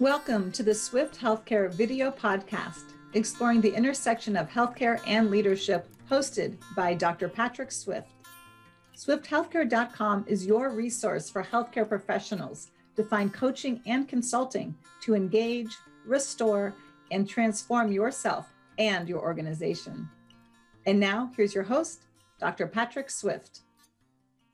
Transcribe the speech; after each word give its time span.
Welcome 0.00 0.50
to 0.52 0.64
the 0.64 0.74
Swift 0.74 1.20
Healthcare 1.20 1.72
video 1.72 2.10
podcast, 2.10 2.94
exploring 3.12 3.60
the 3.60 3.72
intersection 3.72 4.36
of 4.36 4.50
healthcare 4.50 5.00
and 5.06 5.30
leadership, 5.30 5.86
hosted 6.10 6.56
by 6.74 6.94
Dr. 6.94 7.28
Patrick 7.28 7.70
Swift. 7.70 8.08
SwiftHealthcare.com 8.96 10.24
is 10.26 10.46
your 10.46 10.70
resource 10.70 11.30
for 11.30 11.44
healthcare 11.44 11.88
professionals 11.88 12.72
to 12.96 13.04
find 13.04 13.32
coaching 13.32 13.80
and 13.86 14.08
consulting 14.08 14.74
to 15.02 15.14
engage, 15.14 15.76
restore, 16.04 16.74
and 17.12 17.28
transform 17.28 17.92
yourself 17.92 18.52
and 18.78 19.08
your 19.08 19.20
organization. 19.20 20.08
And 20.86 20.98
now, 20.98 21.30
here's 21.36 21.54
your 21.54 21.62
host, 21.62 22.02
Dr. 22.40 22.66
Patrick 22.66 23.10
Swift. 23.10 23.60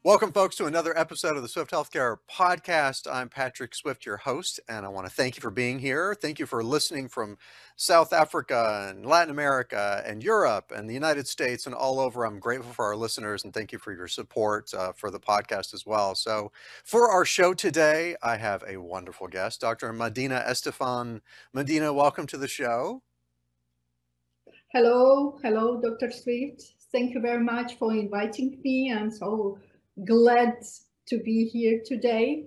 Welcome, 0.03 0.33
folks, 0.33 0.57
to 0.57 0.65
another 0.65 0.97
episode 0.99 1.37
of 1.37 1.43
the 1.43 1.49
Swift 1.49 1.73
Healthcare 1.73 2.17
Podcast. 2.27 3.07
I'm 3.07 3.29
Patrick 3.29 3.75
Swift, 3.75 4.07
your 4.07 4.17
host, 4.17 4.59
and 4.67 4.87
I 4.87 4.89
want 4.89 5.07
to 5.07 5.13
thank 5.13 5.37
you 5.37 5.43
for 5.43 5.51
being 5.51 5.79
here. 5.79 6.15
Thank 6.15 6.39
you 6.39 6.47
for 6.47 6.65
listening 6.65 7.07
from 7.07 7.37
South 7.77 8.15
Africa 8.15 8.89
and 8.89 9.05
Latin 9.05 9.31
America 9.31 10.03
and 10.07 10.25
Europe 10.25 10.73
and 10.75 10.89
the 10.89 10.95
United 10.95 11.29
States 11.29 11.67
and 11.67 11.75
all 11.75 12.01
over. 12.01 12.25
I'm 12.25 12.39
grateful 12.39 12.73
for 12.73 12.87
our 12.87 12.97
listeners 12.97 13.45
and 13.45 13.53
thank 13.53 13.73
you 13.73 13.79
for 13.79 13.93
your 13.93 14.09
support 14.09 14.73
uh, 14.73 14.93
for 14.93 15.11
the 15.11 15.21
podcast 15.21 15.75
as 15.75 15.85
well. 15.85 16.15
So, 16.15 16.51
for 16.83 17.11
our 17.11 17.27
show 17.27 17.53
today, 17.53 18.17
I 18.23 18.39
have 18.39 18.65
a 18.67 18.79
wonderful 18.79 19.29
guest, 19.29 19.61
Dr. 19.61 19.93
Medina 19.93 20.43
Estefan. 20.49 21.21
Medina, 21.53 21.93
welcome 21.93 22.27
to 22.29 22.39
the 22.39 22.49
show. 22.49 23.03
Hello, 24.73 25.39
hello, 25.43 25.79
Dr. 25.79 26.11
Swift. 26.11 26.73
Thank 26.91 27.13
you 27.13 27.21
very 27.21 27.45
much 27.45 27.75
for 27.75 27.93
inviting 27.93 28.59
me. 28.65 28.91
I'm 28.97 29.11
so 29.11 29.59
glad 30.05 30.65
to 31.09 31.19
be 31.19 31.47
here 31.47 31.81
today 31.85 32.47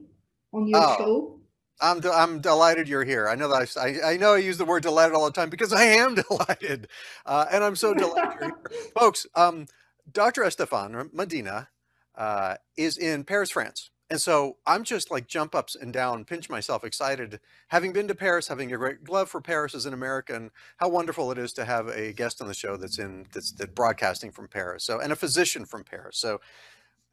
on 0.54 0.68
your 0.68 0.80
oh, 0.82 0.96
show. 0.98 1.40
I'm 1.82 2.00
de- 2.00 2.12
I'm 2.12 2.40
delighted 2.40 2.88
you're 2.88 3.04
here. 3.04 3.28
I 3.28 3.36
know 3.36 3.50
that 3.50 3.78
I, 3.78 3.88
I, 3.88 4.14
I 4.14 4.18
know 4.18 4.34
I 4.34 4.38
use 4.38 4.58
the 4.58 4.66
word 4.66 4.84
delighted 4.84 5.16
all 5.16 5.26
the 5.26 5.32
time 5.32 5.50
because 5.50 5.74
I 5.74 5.84
am 5.84 6.16
delighted, 6.30 6.88
uh, 7.26 7.46
and 7.52 7.64
I'm 7.64 7.76
so 7.76 7.94
delighted, 7.94 8.52
folks. 8.98 9.26
Um, 9.36 9.68
Dr. 10.12 10.44
Estefan 10.44 11.14
Medina 11.14 11.70
uh, 12.16 12.56
is 12.78 12.98
in 12.98 13.24
Paris, 13.24 13.52
France. 13.52 13.90
And 14.10 14.22
so 14.22 14.58
I'm 14.68 14.84
just 14.84 15.10
like 15.10 15.28
jump 15.28 15.56
ups 15.56 15.76
and 15.76 15.92
down, 15.92 16.26
pinch 16.26 16.48
myself 16.48 16.84
excited, 16.84 17.40
having 17.70 17.94
been 17.94 18.08
to 18.10 18.14
Paris, 18.14 18.48
having 18.48 18.72
a 18.72 18.78
great 18.78 19.10
love 19.10 19.28
for 19.28 19.42
Paris 19.42 19.74
as 19.74 19.88
an 19.88 19.94
American, 19.94 20.52
how 20.78 20.90
wonderful 20.90 21.32
it 21.32 21.40
is 21.40 21.52
to 21.54 21.66
have 21.66 21.88
a 21.88 22.14
guest 22.14 22.40
on 22.40 22.48
the 22.48 22.54
show 22.54 22.78
that's 22.78 23.00
in 23.00 23.26
that's 23.34 23.52
that 23.54 23.74
broadcasting 23.74 24.32
from 24.32 24.48
Paris. 24.48 24.84
So 24.84 25.00
and 25.00 25.12
a 25.12 25.16
physician 25.16 25.66
from 25.66 25.84
Paris. 25.84 26.18
So 26.18 26.42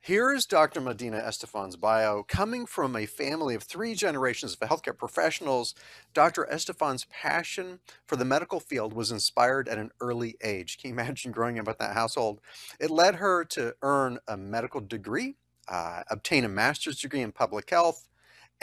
here 0.03 0.33
is 0.33 0.47
Dr. 0.47 0.81
Medina 0.81 1.19
Estefan's 1.19 1.77
bio. 1.77 2.23
Coming 2.23 2.65
from 2.65 2.97
a 2.97 3.05
family 3.05 3.55
of 3.55 3.63
three 3.63 3.95
generations 3.95 4.55
of 4.55 4.67
healthcare 4.67 4.97
professionals, 4.97 5.75
Dr. 6.15 6.49
Estefan's 6.51 7.05
passion 7.11 7.81
for 8.07 8.17
the 8.17 8.25
medical 8.25 8.61
field 8.61 8.95
was 8.95 9.13
inspired 9.13 9.69
at 9.69 9.77
an 9.77 9.91
early 10.01 10.37
age. 10.43 10.79
Can 10.79 10.89
you 10.89 10.95
imagine 10.95 11.33
growing 11.33 11.59
up 11.59 11.69
in 11.69 11.75
that 11.81 11.93
household? 11.93 12.41
It 12.81 12.91
led 12.91 13.17
her 13.17 13.45
to 13.51 13.75
earn 13.83 14.19
a 14.27 14.39
medical 14.39 14.81
degree, 14.81 15.37
uh, 15.69 16.03
obtain 16.11 16.45
a 16.45 16.49
master's 16.49 16.99
degree 16.99 17.21
in 17.21 17.31
public 17.31 17.69
health, 17.69 18.09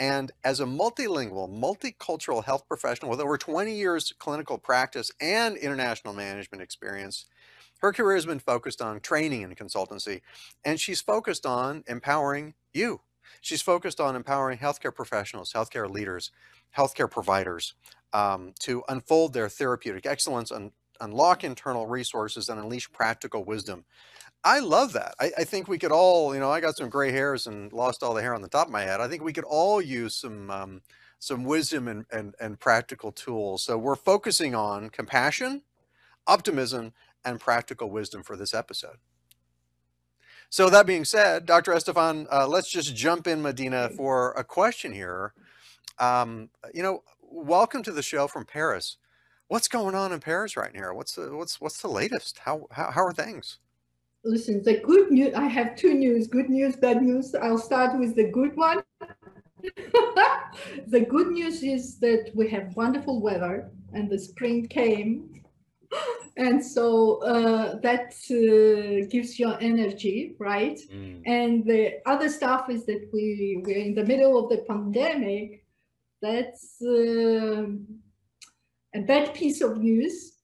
and 0.00 0.32
as 0.42 0.58
a 0.58 0.64
multilingual, 0.64 1.48
multicultural 1.48 2.44
health 2.44 2.66
professional 2.66 3.10
with 3.10 3.20
over 3.20 3.38
20 3.38 3.72
years 3.72 4.12
clinical 4.18 4.58
practice 4.58 5.12
and 5.20 5.56
international 5.56 6.14
management 6.14 6.62
experience, 6.62 7.26
her 7.78 7.92
career 7.92 8.16
has 8.16 8.26
been 8.26 8.38
focused 8.38 8.80
on 8.80 9.00
training 9.00 9.44
and 9.44 9.56
consultancy, 9.56 10.20
and 10.64 10.80
she's 10.80 11.00
focused 11.00 11.46
on 11.46 11.84
empowering 11.86 12.54
you. 12.72 13.00
She's 13.40 13.62
focused 13.62 14.00
on 14.00 14.16
empowering 14.16 14.58
healthcare 14.58 14.94
professionals, 14.94 15.52
healthcare 15.52 15.88
leaders, 15.90 16.30
healthcare 16.76 17.10
providers 17.10 17.74
um, 18.12 18.52
to 18.60 18.82
unfold 18.88 19.32
their 19.32 19.48
therapeutic 19.48 20.06
excellence 20.06 20.50
and 20.50 20.72
unlock 21.00 21.44
internal 21.44 21.86
resources 21.86 22.48
and 22.48 22.58
unleash 22.58 22.90
practical 22.90 23.44
wisdom. 23.44 23.84
I 24.44 24.60
love 24.60 24.92
that. 24.94 25.14
I, 25.20 25.30
I, 25.38 25.44
think 25.44 25.68
we 25.68 25.78
could 25.78 25.92
all, 25.92 26.32
you 26.32 26.40
know, 26.40 26.50
I 26.50 26.60
got 26.60 26.76
some 26.76 26.88
gray 26.88 27.10
hairs 27.10 27.46
and 27.46 27.72
lost 27.72 28.02
all 28.02 28.14
the 28.14 28.22
hair 28.22 28.34
on 28.34 28.42
the 28.42 28.48
top 28.48 28.68
of 28.68 28.72
my 28.72 28.82
head. 28.82 29.00
I 29.00 29.08
think 29.08 29.22
we 29.22 29.32
could 29.32 29.44
all 29.44 29.82
use 29.82 30.14
some 30.14 30.50
um, 30.50 30.80
some 31.18 31.44
wisdom 31.44 31.88
and, 31.88 32.06
and, 32.12 32.34
and 32.40 32.60
practical 32.60 33.12
tools. 33.12 33.62
So 33.62 33.76
we're 33.76 33.96
focusing 33.96 34.54
on 34.54 34.90
compassion, 34.90 35.62
optimism, 36.26 36.92
and 37.24 37.40
practical 37.40 37.90
wisdom 37.90 38.22
for 38.22 38.36
this 38.36 38.54
episode. 38.54 38.96
So 40.50 40.70
that 40.70 40.86
being 40.86 41.04
said, 41.04 41.44
Dr. 41.44 41.72
Estefan, 41.72 42.26
uh, 42.32 42.48
let's 42.48 42.70
just 42.70 42.96
jump 42.96 43.26
in, 43.26 43.42
Medina, 43.42 43.90
for 43.90 44.32
a 44.32 44.42
question 44.42 44.92
here. 44.92 45.34
Um, 45.98 46.48
you 46.72 46.82
know, 46.82 47.02
welcome 47.20 47.82
to 47.82 47.92
the 47.92 48.02
show 48.02 48.26
from 48.26 48.46
Paris. 48.46 48.96
What's 49.48 49.68
going 49.68 49.94
on 49.94 50.12
in 50.12 50.20
Paris 50.20 50.56
right 50.56 50.74
now? 50.74 50.94
What's 50.94 51.14
the 51.14 51.34
what's 51.36 51.60
what's 51.60 51.82
the 51.82 51.88
latest? 51.88 52.38
How 52.38 52.66
how, 52.70 52.90
how 52.90 53.04
are 53.04 53.12
things? 53.12 53.58
Listen, 54.24 54.62
the 54.62 54.78
good 54.78 55.10
news. 55.10 55.34
I 55.34 55.46
have 55.46 55.76
two 55.76 55.94
news: 55.94 56.26
good 56.26 56.48
news, 56.48 56.76
bad 56.76 57.02
news. 57.02 57.34
I'll 57.34 57.58
start 57.58 57.98
with 57.98 58.14
the 58.14 58.30
good 58.30 58.56
one. 58.56 58.82
the 60.86 61.06
good 61.08 61.28
news 61.28 61.62
is 61.62 61.98
that 62.00 62.30
we 62.34 62.48
have 62.48 62.74
wonderful 62.76 63.20
weather, 63.20 63.70
and 63.92 64.08
the 64.08 64.18
spring 64.18 64.66
came 64.66 65.42
and 66.38 66.64
so 66.64 67.20
uh, 67.24 67.78
that 67.80 68.14
uh, 68.30 69.06
gives 69.10 69.38
you 69.38 69.52
energy 69.60 70.36
right 70.38 70.78
mm. 70.90 71.20
and 71.26 71.64
the 71.66 71.94
other 72.06 72.28
stuff 72.28 72.70
is 72.70 72.86
that 72.86 73.10
we 73.12 73.60
we're 73.64 73.76
in 73.76 73.94
the 73.94 74.06
middle 74.06 74.38
of 74.38 74.48
the 74.48 74.64
pandemic 74.68 75.64
that's 76.22 76.80
uh, 76.82 77.66
a 78.94 79.00
bad 79.06 79.34
piece 79.34 79.60
of 79.60 79.78
news 79.78 80.34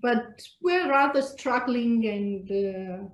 but 0.00 0.40
we're 0.62 0.88
rather 0.88 1.20
struggling 1.20 2.06
and 2.06 2.50
uh, 2.50 3.04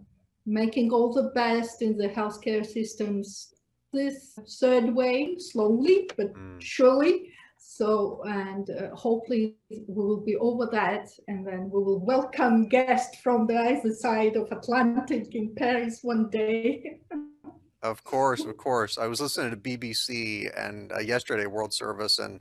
making 0.47 0.91
all 0.93 1.13
the 1.13 1.31
best 1.35 1.81
in 1.81 1.97
the 1.97 2.09
healthcare 2.09 2.65
systems 2.65 3.55
this 3.93 4.39
third 4.61 4.95
wave 4.95 5.41
slowly 5.41 6.09
but 6.17 6.33
mm. 6.35 6.61
surely 6.61 7.33
so, 7.63 8.23
and 8.25 8.71
uh, 8.71 8.95
hopefully 8.97 9.55
we 9.69 9.85
will 9.87 10.21
be 10.21 10.35
over 10.37 10.67
that 10.73 11.11
and 11.29 11.47
then 11.47 11.65
we 11.65 11.83
will 11.83 12.01
welcome 12.01 12.69
guests 12.69 13.21
from 13.21 13.47
the 13.47 13.55
other 13.55 13.93
side 13.93 14.37
of 14.37 14.51
Atlantic 14.51 15.35
in 15.35 15.55
Paris 15.55 16.01
one 16.03 16.31
day. 16.31 17.01
of 17.83 18.03
course, 18.03 18.45
of 18.45 18.57
course. 18.57 18.97
I 18.97 19.07
was 19.07 19.21
listening 19.21 19.51
to 19.51 19.57
BBC 19.59 20.51
and 20.59 20.91
uh, 20.91 21.01
yesterday, 21.01 21.47
World 21.47 21.75
Service, 21.75 22.19
and 22.19 22.41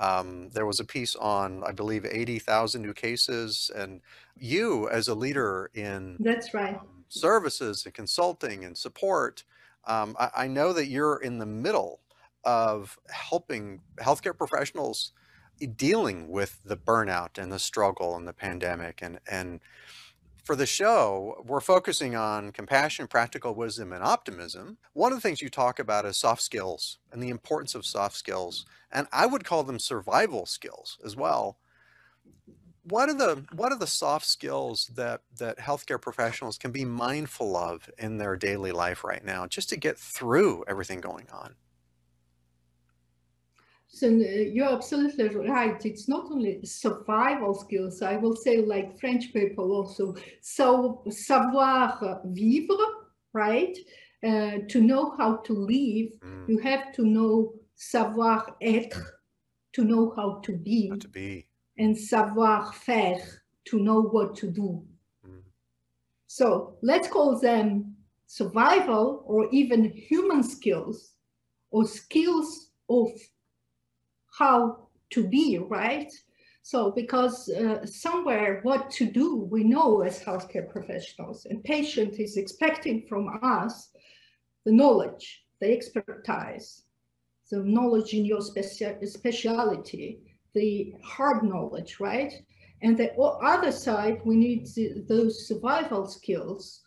um, 0.00 0.50
there 0.50 0.66
was 0.66 0.80
a 0.80 0.84
piece 0.84 1.14
on, 1.14 1.62
I 1.64 1.70
believe, 1.70 2.04
80,000 2.04 2.82
new 2.82 2.92
cases. 2.92 3.70
And 3.74 4.00
you, 4.36 4.88
as 4.88 5.06
a 5.06 5.14
leader 5.14 5.70
in 5.74 6.16
that's 6.18 6.54
right 6.54 6.74
um, 6.74 7.04
services 7.08 7.84
and 7.84 7.94
consulting 7.94 8.64
and 8.64 8.76
support, 8.76 9.44
um, 9.86 10.16
I, 10.18 10.30
I 10.36 10.46
know 10.48 10.72
that 10.72 10.86
you're 10.86 11.18
in 11.18 11.38
the 11.38 11.46
middle 11.46 12.00
of 12.46 12.98
helping 13.10 13.82
healthcare 13.96 14.36
professionals 14.36 15.12
dealing 15.76 16.28
with 16.28 16.60
the 16.64 16.76
burnout 16.76 17.36
and 17.36 17.52
the 17.52 17.58
struggle 17.58 18.16
and 18.16 18.26
the 18.26 18.32
pandemic 18.32 19.02
and 19.02 19.18
and 19.30 19.60
for 20.46 20.54
the 20.54 20.64
show, 20.64 21.42
we're 21.44 21.60
focusing 21.60 22.14
on 22.14 22.52
compassion, 22.52 23.08
practical 23.08 23.52
wisdom, 23.56 23.92
and 23.92 24.04
optimism. 24.04 24.78
One 24.92 25.10
of 25.10 25.18
the 25.18 25.20
things 25.20 25.42
you 25.42 25.48
talk 25.48 25.80
about 25.80 26.04
is 26.04 26.16
soft 26.16 26.40
skills 26.40 26.98
and 27.10 27.20
the 27.20 27.30
importance 27.30 27.74
of 27.74 27.84
soft 27.84 28.14
skills. 28.14 28.64
And 28.92 29.08
I 29.10 29.26
would 29.26 29.44
call 29.44 29.64
them 29.64 29.80
survival 29.80 30.46
skills 30.46 30.98
as 31.04 31.16
well. 31.16 31.58
What 32.84 33.08
are 33.08 33.14
the 33.14 33.44
what 33.54 33.72
are 33.72 33.78
the 33.78 33.88
soft 33.88 34.24
skills 34.24 34.88
that 34.94 35.22
that 35.36 35.58
healthcare 35.58 36.00
professionals 36.00 36.58
can 36.58 36.70
be 36.70 36.84
mindful 36.84 37.56
of 37.56 37.90
in 37.98 38.18
their 38.18 38.36
daily 38.36 38.70
life 38.70 39.02
right 39.02 39.24
now 39.24 39.48
just 39.48 39.68
to 39.70 39.76
get 39.76 39.98
through 39.98 40.64
everything 40.68 41.00
going 41.00 41.26
on? 41.32 41.56
So 43.88 44.08
uh, 44.08 44.10
you're 44.10 44.74
absolutely 44.74 45.28
right. 45.28 45.84
It's 45.84 46.08
not 46.08 46.26
only 46.30 46.60
survival 46.64 47.54
skills. 47.54 48.02
I 48.02 48.16
will 48.16 48.36
say, 48.36 48.58
like 48.58 48.98
French 48.98 49.32
people 49.32 49.72
also, 49.72 50.14
so 50.40 51.02
savoir 51.08 52.20
vivre, 52.24 52.84
right? 53.32 53.76
Uh, 54.26 54.58
to 54.68 54.80
know 54.80 55.14
how 55.18 55.36
to 55.36 55.52
live, 55.52 56.10
mm. 56.24 56.48
you 56.48 56.58
have 56.58 56.92
to 56.94 57.04
know 57.04 57.54
savoir 57.76 58.56
être, 58.60 59.00
to 59.72 59.84
know 59.84 60.12
how 60.16 60.40
to 60.42 60.52
be, 60.52 60.88
how 60.88 60.96
to 60.96 61.08
be. 61.08 61.46
and 61.78 61.96
savoir 61.96 62.72
faire, 62.72 63.20
to 63.66 63.78
know 63.78 64.02
what 64.02 64.34
to 64.36 64.50
do. 64.50 64.82
Mm. 65.26 65.42
So 66.26 66.76
let's 66.82 67.08
call 67.08 67.38
them 67.38 67.94
survival 68.26 69.22
or 69.26 69.48
even 69.52 69.92
human 69.92 70.42
skills 70.42 71.12
or 71.70 71.86
skills 71.86 72.70
of 72.88 73.08
how 74.38 74.88
to 75.10 75.26
be, 75.26 75.58
right? 75.58 76.12
So 76.62 76.90
because 76.90 77.48
uh, 77.48 77.86
somewhere 77.86 78.60
what 78.62 78.90
to 78.92 79.06
do, 79.06 79.48
we 79.50 79.62
know 79.62 80.02
as 80.02 80.22
healthcare 80.22 80.68
professionals 80.68 81.46
and 81.46 81.62
patient 81.62 82.18
is 82.18 82.36
expecting 82.36 83.06
from 83.08 83.38
us 83.42 83.90
the 84.64 84.72
knowledge, 84.72 85.44
the 85.60 85.72
expertise, 85.72 86.82
the 87.50 87.62
knowledge 87.62 88.14
in 88.14 88.24
your 88.24 88.40
speci- 88.40 89.06
speciality, 89.06 90.18
the 90.54 90.94
hard 91.04 91.44
knowledge, 91.44 92.00
right? 92.00 92.32
And 92.82 92.98
the 92.98 93.14
other 93.14 93.70
side, 93.72 94.20
we 94.24 94.36
need 94.36 94.66
those 95.08 95.46
survival 95.46 96.06
skills 96.06 96.80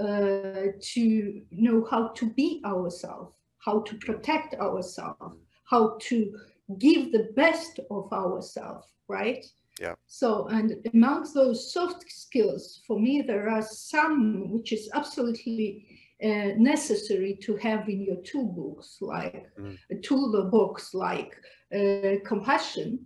uh, 0.00 0.72
to 0.80 1.42
know 1.50 1.86
how 1.90 2.08
to 2.08 2.30
be 2.30 2.62
ourselves, 2.64 3.34
how 3.58 3.80
to 3.80 3.96
protect 3.98 4.54
ourselves, 4.54 5.36
how 5.64 5.98
to 6.00 6.38
give 6.78 7.12
the 7.12 7.28
best 7.36 7.80
of 7.90 8.12
ourselves, 8.12 8.86
right? 9.08 9.44
Yeah. 9.80 9.94
So, 10.06 10.46
and 10.48 10.74
amongst 10.94 11.34
those 11.34 11.72
soft 11.72 12.10
skills, 12.10 12.80
for 12.86 12.98
me, 12.98 13.22
there 13.22 13.48
are 13.48 13.62
some 13.62 14.50
which 14.50 14.72
is 14.72 14.90
absolutely 14.94 15.86
uh, 16.22 16.52
necessary 16.56 17.38
to 17.42 17.56
have 17.56 17.88
in 17.88 18.02
your 18.02 18.16
toolbox, 18.22 18.98
like 19.00 19.46
mm. 19.58 19.76
toolbox, 20.02 20.94
like 20.94 21.36
uh, 21.74 22.16
compassion, 22.24 23.04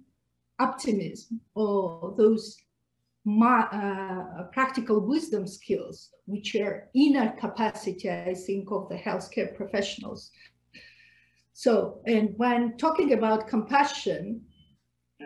optimism, 0.61 1.41
or 1.55 2.15
those 2.17 2.57
uh, 3.29 4.45
practical 4.53 5.01
wisdom 5.01 5.47
skills, 5.47 6.11
which 6.27 6.55
are 6.55 6.89
inner 6.95 7.33
capacity, 7.39 8.11
I 8.11 8.35
think, 8.35 8.71
of 8.71 8.89
the 8.89 8.97
healthcare 8.97 9.55
professionals. 9.57 10.31
So, 11.53 12.01
and 12.07 12.35
when 12.37 12.77
talking 12.77 13.13
about 13.13 13.49
compassion, 13.49 14.43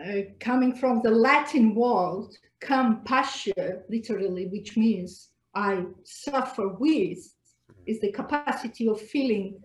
uh, 0.03 0.21
coming 0.39 0.75
from 0.75 1.01
the 1.01 1.11
Latin 1.11 1.73
word, 1.75 2.29
compassion, 2.59 3.81
literally, 3.89 4.47
which 4.47 4.75
means 4.75 5.29
I 5.53 5.85
suffer 6.03 6.69
with, 6.69 7.19
is 7.85 8.01
the 8.01 8.11
capacity 8.11 8.87
of 8.87 8.99
feeling 8.99 9.61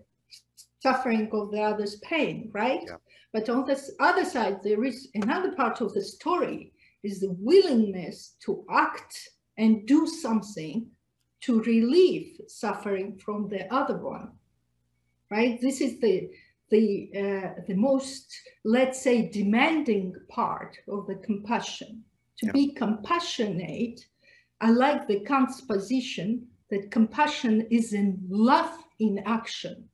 suffering 0.81 1.29
of 1.31 1.51
the 1.51 1.61
other's 1.61 1.97
pain, 1.97 2.49
right? 2.53 2.81
Yeah. 2.87 2.95
But 3.33 3.49
on 3.49 3.65
this 3.65 3.91
other 3.99 4.25
side, 4.25 4.63
there 4.63 4.83
is 4.83 5.09
another 5.13 5.51
part 5.53 5.81
of 5.81 5.93
the 5.93 6.03
story 6.03 6.73
is 7.03 7.19
the 7.19 7.35
willingness 7.39 8.35
to 8.45 8.63
act 8.69 9.29
and 9.57 9.87
do 9.87 10.05
something 10.07 10.87
to 11.41 11.61
relieve 11.63 12.39
suffering 12.47 13.17
from 13.17 13.47
the 13.49 13.71
other 13.73 13.97
one, 13.97 14.31
right? 15.29 15.59
This 15.59 15.81
is 15.81 15.99
the 15.99 16.29
the 16.71 17.09
uh, 17.15 17.61
the 17.67 17.75
most 17.75 18.33
let's 18.63 19.01
say 19.01 19.29
demanding 19.29 20.13
part 20.29 20.77
of 20.87 21.05
the 21.07 21.15
compassion 21.15 22.03
to 22.37 22.45
yeah. 22.47 22.51
be 22.51 22.73
compassionate 22.73 23.99
i 24.61 24.69
like 24.69 25.07
the 25.07 25.19
kant's 25.21 25.61
position 25.61 26.47
that 26.69 26.91
compassion 26.91 27.67
is 27.69 27.93
in 27.93 28.17
love 28.29 28.73
in 28.99 29.21
action 29.25 29.87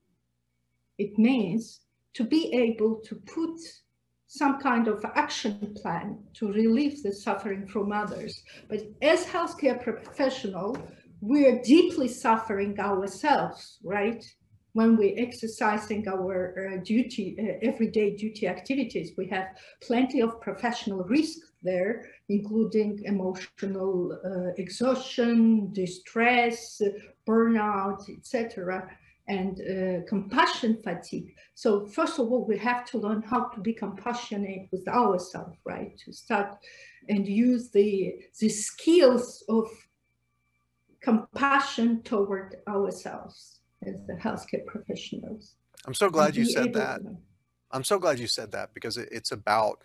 it 0.98 1.18
means 1.18 1.82
to 2.14 2.24
be 2.24 2.54
able 2.54 2.96
to 3.02 3.16
put 3.16 3.60
some 4.28 4.60
kind 4.60 4.88
of 4.88 5.04
action 5.16 5.74
plan 5.82 6.18
to 6.34 6.52
relieve 6.52 7.02
the 7.02 7.14
suffering 7.14 7.66
from 7.66 7.92
others. 7.92 8.44
But 8.70 8.82
as 9.02 9.26
healthcare 9.26 9.82
professional, 9.82 10.78
we 11.22 11.46
are 11.46 11.62
deeply 11.62 12.10
suffering 12.10 12.78
ourselves, 12.80 13.80
right? 13.84 14.24
When 14.78 14.96
we're 14.96 15.18
exercising 15.18 16.08
our 16.08 16.36
uh, 16.56 16.84
duty, 16.84 17.36
uh, 17.40 17.68
everyday 17.68 18.16
duty 18.16 18.48
activities, 18.48 19.14
we 19.18 19.26
have 19.30 19.48
plenty 19.82 20.22
of 20.22 20.40
professional 20.40 21.04
risk 21.04 21.40
there, 21.64 22.06
including 22.30 23.02
emotional 23.04 24.20
uh, 24.24 24.54
exhaustion, 24.62 25.74
distress, 25.74 26.80
burnout, 27.28 28.08
etc 28.08 28.88
and 29.30 29.60
uh, 29.60 30.06
compassion 30.08 30.80
fatigue. 30.84 31.34
So 31.54 31.88
first 31.88 32.20
of 32.20 32.32
all, 32.32 32.46
we 32.46 32.58
have 32.60 32.86
to 32.92 33.00
learn 33.00 33.24
how 33.24 33.46
to 33.50 33.60
be 33.60 33.74
compassionate 33.74 34.70
with 34.72 34.88
ourselves, 34.88 35.58
right? 35.66 35.98
To 36.06 36.14
start 36.14 36.56
and 37.10 37.28
use 37.28 37.70
the, 37.72 38.16
the 38.40 38.48
skills 38.48 39.44
of 39.50 39.68
compassion 41.02 42.04
toward 42.04 42.58
ourselves 42.68 43.57
as 43.86 43.96
the 44.08 44.14
healthcare 44.14 44.66
professionals. 44.66 45.56
I'm 45.86 45.94
so 45.94 46.10
glad 46.10 46.36
you 46.36 46.46
said 46.46 46.74
that. 46.74 47.04
To... 47.04 47.18
I'm 47.72 47.84
so 47.84 48.00
glad 48.00 48.20
you 48.20 48.28
said 48.28 48.52
that 48.52 48.74
because 48.74 48.98
it's 48.98 49.32
about 49.32 49.82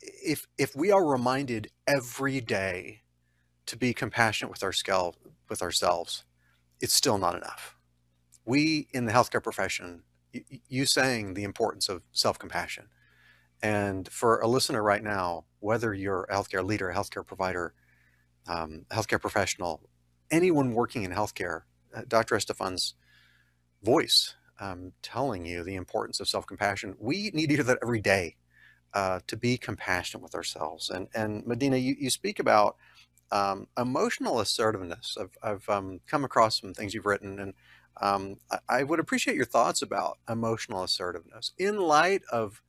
if 0.00 0.46
if 0.58 0.76
we 0.76 0.90
are 0.92 1.04
reminded 1.04 1.70
every 1.86 2.40
day 2.40 3.02
to 3.66 3.76
be 3.76 3.92
compassionate 3.92 4.50
with 4.50 4.62
our 4.62 4.72
scale 4.72 5.16
with 5.48 5.62
ourselves, 5.62 6.24
it's 6.80 6.94
still 6.94 7.18
not 7.18 7.34
enough 7.34 7.78
we 8.48 8.88
in 8.94 9.04
the 9.04 9.12
healthcare 9.12 9.42
profession, 9.42 10.02
you, 10.32 10.42
you 10.68 10.86
saying 10.86 11.34
the 11.34 11.44
importance 11.44 11.88
of 11.88 12.02
self-compassion. 12.12 12.88
And 13.62 14.08
for 14.08 14.40
a 14.40 14.48
listener 14.48 14.82
right 14.82 15.02
now, 15.02 15.44
whether 15.60 15.92
you're 15.92 16.24
a 16.30 16.34
healthcare 16.34 16.64
leader, 16.64 16.88
a 16.88 16.94
healthcare 16.94 17.26
provider, 17.26 17.74
um, 18.46 18.86
healthcare 18.90 19.20
professional, 19.20 19.82
anyone 20.30 20.72
working 20.72 21.02
in 21.02 21.10
healthcare, 21.10 21.62
Dr. 22.06 22.36
Estefan's 22.36 22.94
voice 23.82 24.34
um, 24.60 24.92
telling 25.02 25.46
you 25.46 25.62
the 25.62 25.76
importance 25.76 26.20
of 26.20 26.28
self-compassion. 26.28 26.96
We 26.98 27.30
need 27.32 27.48
to 27.48 27.54
hear 27.54 27.64
that 27.64 27.78
every 27.82 28.00
day 28.00 28.36
uh, 28.94 29.20
to 29.26 29.36
be 29.36 29.56
compassionate 29.56 30.22
with 30.22 30.34
ourselves. 30.34 30.90
And 30.90 31.08
and 31.14 31.46
Medina, 31.46 31.76
you, 31.76 31.94
you 31.98 32.10
speak 32.10 32.38
about 32.38 32.76
um, 33.30 33.66
emotional 33.76 34.40
assertiveness. 34.40 35.16
I've, 35.20 35.36
I've 35.42 35.68
um, 35.68 36.00
come 36.06 36.24
across 36.24 36.60
some 36.60 36.74
things 36.74 36.94
you've 36.94 37.06
written, 37.06 37.38
and 37.38 37.54
um, 38.00 38.36
I, 38.50 38.58
I 38.68 38.82
would 38.82 39.00
appreciate 39.00 39.36
your 39.36 39.44
thoughts 39.44 39.82
about 39.82 40.18
emotional 40.28 40.82
assertiveness 40.82 41.52
in 41.58 41.78
light 41.78 42.22
of 42.32 42.62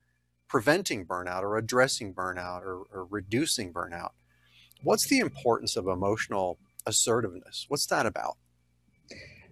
preventing 0.48 1.06
burnout 1.06 1.44
or 1.44 1.58
addressing 1.58 2.14
burnout 2.14 2.62
or, 2.62 2.84
or 2.92 3.06
reducing 3.06 3.72
burnout. 3.72 4.12
What's 4.84 5.08
the 5.08 5.20
importance 5.20 5.76
of 5.76 5.88
emotional 5.88 6.58
assertiveness? 6.86 7.66
What's 7.68 7.86
that 7.88 8.06
about? 8.06 8.38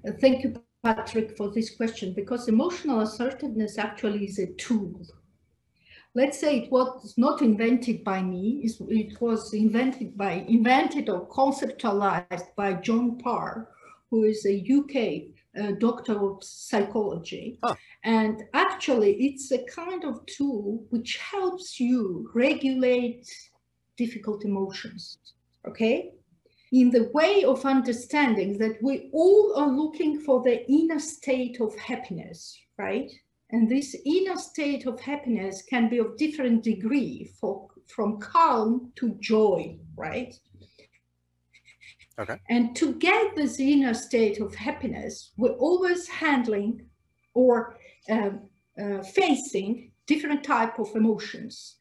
Uh, 0.05 0.11
thank 0.19 0.43
you, 0.43 0.61
Patrick, 0.83 1.37
for 1.37 1.49
this 1.49 1.75
question 1.75 2.13
because 2.13 2.47
emotional 2.47 3.01
assertiveness 3.01 3.77
actually 3.77 4.25
is 4.25 4.39
a 4.39 4.47
tool. 4.53 5.01
Let's 6.13 6.39
say 6.39 6.59
it 6.59 6.71
was 6.71 7.13
not 7.17 7.41
invented 7.41 8.03
by 8.03 8.23
me, 8.23 8.63
it 8.63 9.21
was 9.21 9.53
invented 9.53 10.17
by 10.17 10.45
invented 10.47 11.09
or 11.09 11.27
conceptualized 11.27 12.55
by 12.55 12.73
John 12.73 13.17
Parr, 13.19 13.69
who 14.09 14.23
is 14.23 14.45
a 14.45 14.65
UK 14.77 15.35
a 15.57 15.73
doctor 15.73 16.13
of 16.31 16.43
psychology. 16.43 17.59
Huh. 17.63 17.75
And 18.03 18.43
actually, 18.53 19.13
it's 19.15 19.51
a 19.51 19.63
kind 19.65 20.03
of 20.03 20.25
tool 20.25 20.85
which 20.89 21.17
helps 21.17 21.79
you 21.79 22.29
regulate 22.33 23.27
difficult 23.97 24.45
emotions. 24.45 25.17
Okay? 25.67 26.11
In 26.71 26.89
the 26.91 27.09
way 27.13 27.43
of 27.43 27.65
understanding 27.65 28.57
that 28.57 28.81
we 28.81 29.09
all 29.13 29.53
are 29.55 29.69
looking 29.69 30.19
for 30.19 30.43
the 30.43 30.69
inner 30.69 30.99
state 30.99 31.61
of 31.61 31.77
happiness, 31.77 32.59
right? 32.77 33.09
And 33.51 33.69
this 33.69 33.95
inner 34.05 34.35
state 34.35 34.85
of 34.85 34.99
happiness 34.99 35.61
can 35.61 35.89
be 35.89 35.99
of 35.99 36.17
different 36.17 36.63
degree 36.63 37.31
for, 37.39 37.67
from 37.87 38.19
calm 38.19 38.91
to 38.97 39.15
joy, 39.21 39.77
right? 39.95 40.35
Okay. 42.19 42.37
And 42.49 42.75
to 42.75 42.93
get 42.95 43.35
this 43.35 43.59
inner 43.59 43.93
state 43.93 44.41
of 44.41 44.53
happiness, 44.55 45.31
we're 45.37 45.51
always 45.51 46.07
handling 46.07 46.85
or 47.33 47.77
um, 48.09 48.41
uh, 48.81 49.03
facing 49.03 49.91
different 50.07 50.43
type 50.43 50.79
of 50.79 50.95
emotions. 50.95 51.75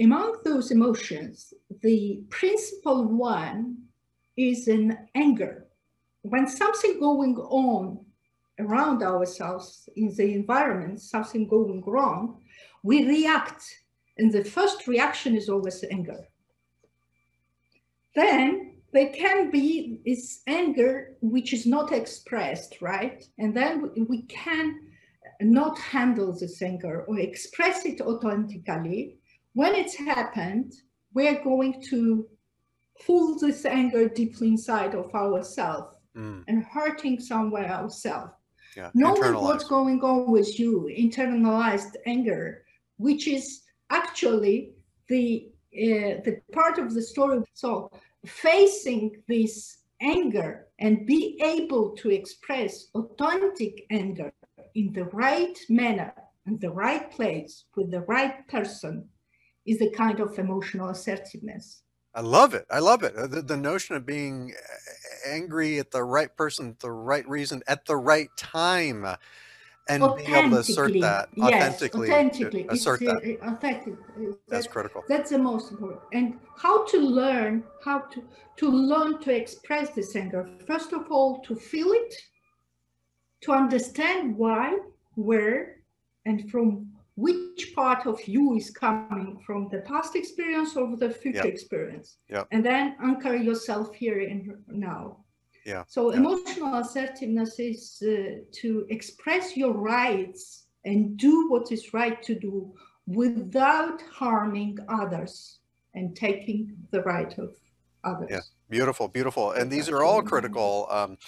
Among 0.00 0.38
those 0.44 0.70
emotions, 0.70 1.52
the 1.82 2.22
principal 2.30 3.04
one 3.04 3.76
is 4.38 4.68
an 4.68 4.96
anger. 5.14 5.66
When 6.22 6.46
something 6.46 7.00
going 7.00 7.36
on 7.36 8.04
around 8.58 9.02
ourselves 9.02 9.88
in 9.96 10.14
the 10.14 10.34
environment, 10.34 11.00
something 11.00 11.48
going 11.48 11.82
wrong, 11.86 12.40
we 12.82 13.06
react. 13.06 13.62
And 14.16 14.32
the 14.32 14.44
first 14.44 14.86
reaction 14.86 15.36
is 15.36 15.48
always 15.48 15.84
anger. 15.90 16.24
Then 18.14 18.74
there 18.92 19.10
can 19.10 19.50
be 19.50 20.00
this 20.04 20.42
anger 20.46 21.16
which 21.20 21.52
is 21.52 21.66
not 21.66 21.92
expressed, 21.92 22.80
right? 22.80 23.24
And 23.38 23.56
then 23.56 23.90
we 24.08 24.22
can 24.22 24.80
not 25.40 25.78
handle 25.78 26.32
this 26.32 26.62
anger 26.62 27.02
or 27.02 27.18
express 27.18 27.84
it 27.84 28.00
authentically. 28.00 29.18
When 29.54 29.74
it's 29.74 29.96
happened, 29.96 30.72
we're 31.14 31.42
going 31.42 31.82
to 31.90 32.26
pull 33.06 33.38
this 33.38 33.64
anger 33.64 34.08
deeply 34.08 34.48
inside 34.48 34.94
of 34.94 35.14
ourselves 35.14 35.94
mm. 36.16 36.42
and 36.48 36.64
hurting 36.64 37.20
somewhere 37.20 37.70
ourselves. 37.70 38.32
Yeah, 38.76 38.90
Knowing 38.94 39.34
what's 39.34 39.64
going 39.64 40.02
on 40.02 40.30
with 40.30 40.58
you, 40.60 40.90
internalized 40.96 41.96
anger, 42.06 42.64
which 42.98 43.26
is 43.26 43.62
actually 43.90 44.72
the 45.08 45.50
uh, 45.74 46.22
the 46.24 46.40
part 46.52 46.78
of 46.78 46.94
the 46.94 47.02
story. 47.02 47.42
So 47.54 47.90
facing 48.26 49.22
this 49.26 49.78
anger 50.00 50.66
and 50.78 51.06
be 51.06 51.40
able 51.42 51.90
to 51.96 52.10
express 52.10 52.88
authentic 52.94 53.86
anger 53.90 54.32
in 54.74 54.92
the 54.92 55.04
right 55.06 55.58
manner 55.68 56.12
and 56.46 56.60
the 56.60 56.70
right 56.70 57.10
place 57.10 57.64
with 57.76 57.90
the 57.90 58.02
right 58.02 58.46
person 58.48 59.08
is 59.66 59.78
the 59.78 59.90
kind 59.90 60.20
of 60.20 60.38
emotional 60.38 60.88
assertiveness. 60.88 61.82
I 62.14 62.20
love 62.20 62.54
it. 62.54 62.66
I 62.70 62.78
love 62.80 63.02
it. 63.02 63.14
Uh, 63.14 63.26
the, 63.26 63.42
the 63.42 63.56
notion 63.56 63.94
of 63.94 64.04
being 64.04 64.54
angry 65.26 65.78
at 65.78 65.90
the 65.90 66.02
right 66.02 66.34
person, 66.36 66.76
the 66.80 66.90
right 66.90 67.28
reason, 67.28 67.62
at 67.68 67.84
the 67.84 67.96
right 67.96 68.28
time, 68.36 69.06
and 69.88 70.02
being 70.16 70.34
able 70.34 70.50
to 70.50 70.58
assert 70.58 70.92
that 71.00 71.28
authentically. 71.38 72.08
Yes, 72.08 72.16
authentically. 72.16 72.66
Assert 72.68 73.02
it's, 73.02 73.12
that. 73.12 73.42
Uh, 73.42 73.52
authentic. 73.52 73.94
That's 74.48 74.66
critical. 74.66 75.04
That's 75.08 75.30
the 75.30 75.38
most 75.38 75.70
important. 75.70 76.00
And 76.12 76.38
how 76.56 76.84
to 76.86 76.98
learn, 76.98 77.62
how 77.84 78.00
to 78.00 78.22
to 78.56 78.68
learn 78.68 79.20
to 79.20 79.32
express 79.34 79.90
this 79.90 80.16
anger. 80.16 80.48
First 80.66 80.92
of 80.92 81.10
all, 81.12 81.40
to 81.42 81.54
feel 81.54 81.92
it, 81.92 82.14
to 83.42 83.52
understand 83.52 84.36
why, 84.36 84.78
where, 85.14 85.76
and 86.26 86.50
from 86.50 86.90
which 87.18 87.74
part 87.74 88.06
of 88.06 88.16
you 88.28 88.54
is 88.54 88.70
coming 88.70 89.40
from 89.44 89.68
the 89.72 89.80
past 89.80 90.14
experience 90.14 90.76
or 90.76 90.96
the 90.96 91.10
future 91.10 91.48
experience. 91.56 92.18
And 92.52 92.64
then 92.64 92.94
anchor 93.02 93.34
yourself 93.34 93.92
here 93.92 94.20
and 94.20 94.54
now. 94.68 95.24
Yeah. 95.66 95.82
So 95.88 96.00
yeah. 96.12 96.18
emotional 96.18 96.74
assertiveness 96.76 97.58
is 97.58 98.00
uh, 98.02 98.10
to 98.60 98.86
express 98.88 99.56
your 99.56 99.72
rights 99.72 100.66
and 100.84 101.16
do 101.16 101.50
what 101.50 101.72
is 101.72 101.92
right 101.92 102.22
to 102.22 102.34
do 102.36 102.72
without 103.08 104.00
harming 104.12 104.78
others 104.88 105.58
and 105.94 106.14
taking 106.14 106.76
the 106.92 107.02
right 107.02 107.36
of 107.36 107.50
others. 108.04 108.28
Yeah, 108.30 108.44
beautiful, 108.70 109.08
beautiful. 109.08 109.52
And 109.52 109.68
these 109.68 109.88
are 109.88 110.04
all 110.04 110.22
critical. 110.22 110.86
Um, 110.88 111.18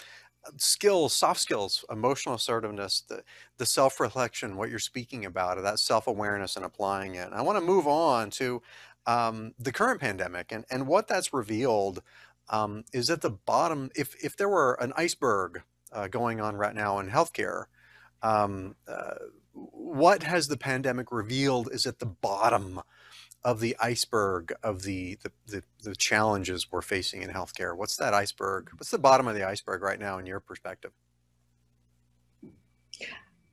skills, 0.57 1.15
soft 1.15 1.41
skills, 1.41 1.85
emotional 1.91 2.35
assertiveness, 2.35 3.03
the, 3.09 3.23
the 3.59 3.67
self-reflection, 3.67 4.57
what 4.57 4.71
you're 4.71 4.79
speaking 4.79 5.25
about, 5.25 5.63
that 5.63 5.79
self-awareness 5.79 6.57
and 6.57 6.65
applying 6.65 7.15
it. 7.15 7.27
And 7.27 7.35
I 7.35 7.43
want 7.43 7.59
to 7.59 7.65
move 7.65 7.87
on 7.87 8.31
to 8.31 8.63
um, 9.07 9.55
the 9.59 9.73
current 9.73 10.01
pandemic 10.01 10.53
and, 10.53 10.65
and 10.71 10.87
what 10.87 11.09
that's 11.09 11.33
revealed 11.33 12.03
um, 12.49 12.85
is 12.93 13.11
at 13.11 13.21
the 13.21 13.31
bottom, 13.31 13.91
if, 13.95 14.15
if 14.23 14.37
there 14.37 14.49
were 14.49 14.75
an 14.75 14.93
iceberg 14.97 15.63
uh, 15.93 16.09
going 16.09 16.41
on 16.41 16.57
right 16.57 16.75
now 16.75 16.99
in 16.99 17.09
healthcare, 17.09 17.65
um, 18.23 18.75
uh, 18.89 19.15
what 19.53 20.23
has 20.23 20.49
the 20.49 20.57
pandemic 20.57 21.11
revealed 21.11 21.69
is 21.73 21.87
at 21.87 21.99
the 21.99 22.07
bottom 22.07 22.81
of 23.45 23.61
the 23.61 23.77
iceberg 23.81 24.53
of 24.63 24.83
the, 24.83 25.19
the, 25.23 25.33
the, 25.47 25.63
the, 25.83 25.97
challenges 25.97 26.71
we're 26.71 26.83
facing 26.83 27.23
in 27.23 27.31
healthcare? 27.31 27.77
What's 27.77 27.97
that 27.97 28.13
iceberg? 28.13 28.71
What's 28.77 28.91
the 28.91 28.99
bottom 28.99 29.27
of 29.29 29.35
the 29.35 29.45
iceberg 29.47 29.83
right 29.83 29.99
now 29.99 30.19
in 30.19 30.27
your 30.27 30.41
perspective? 30.41 30.93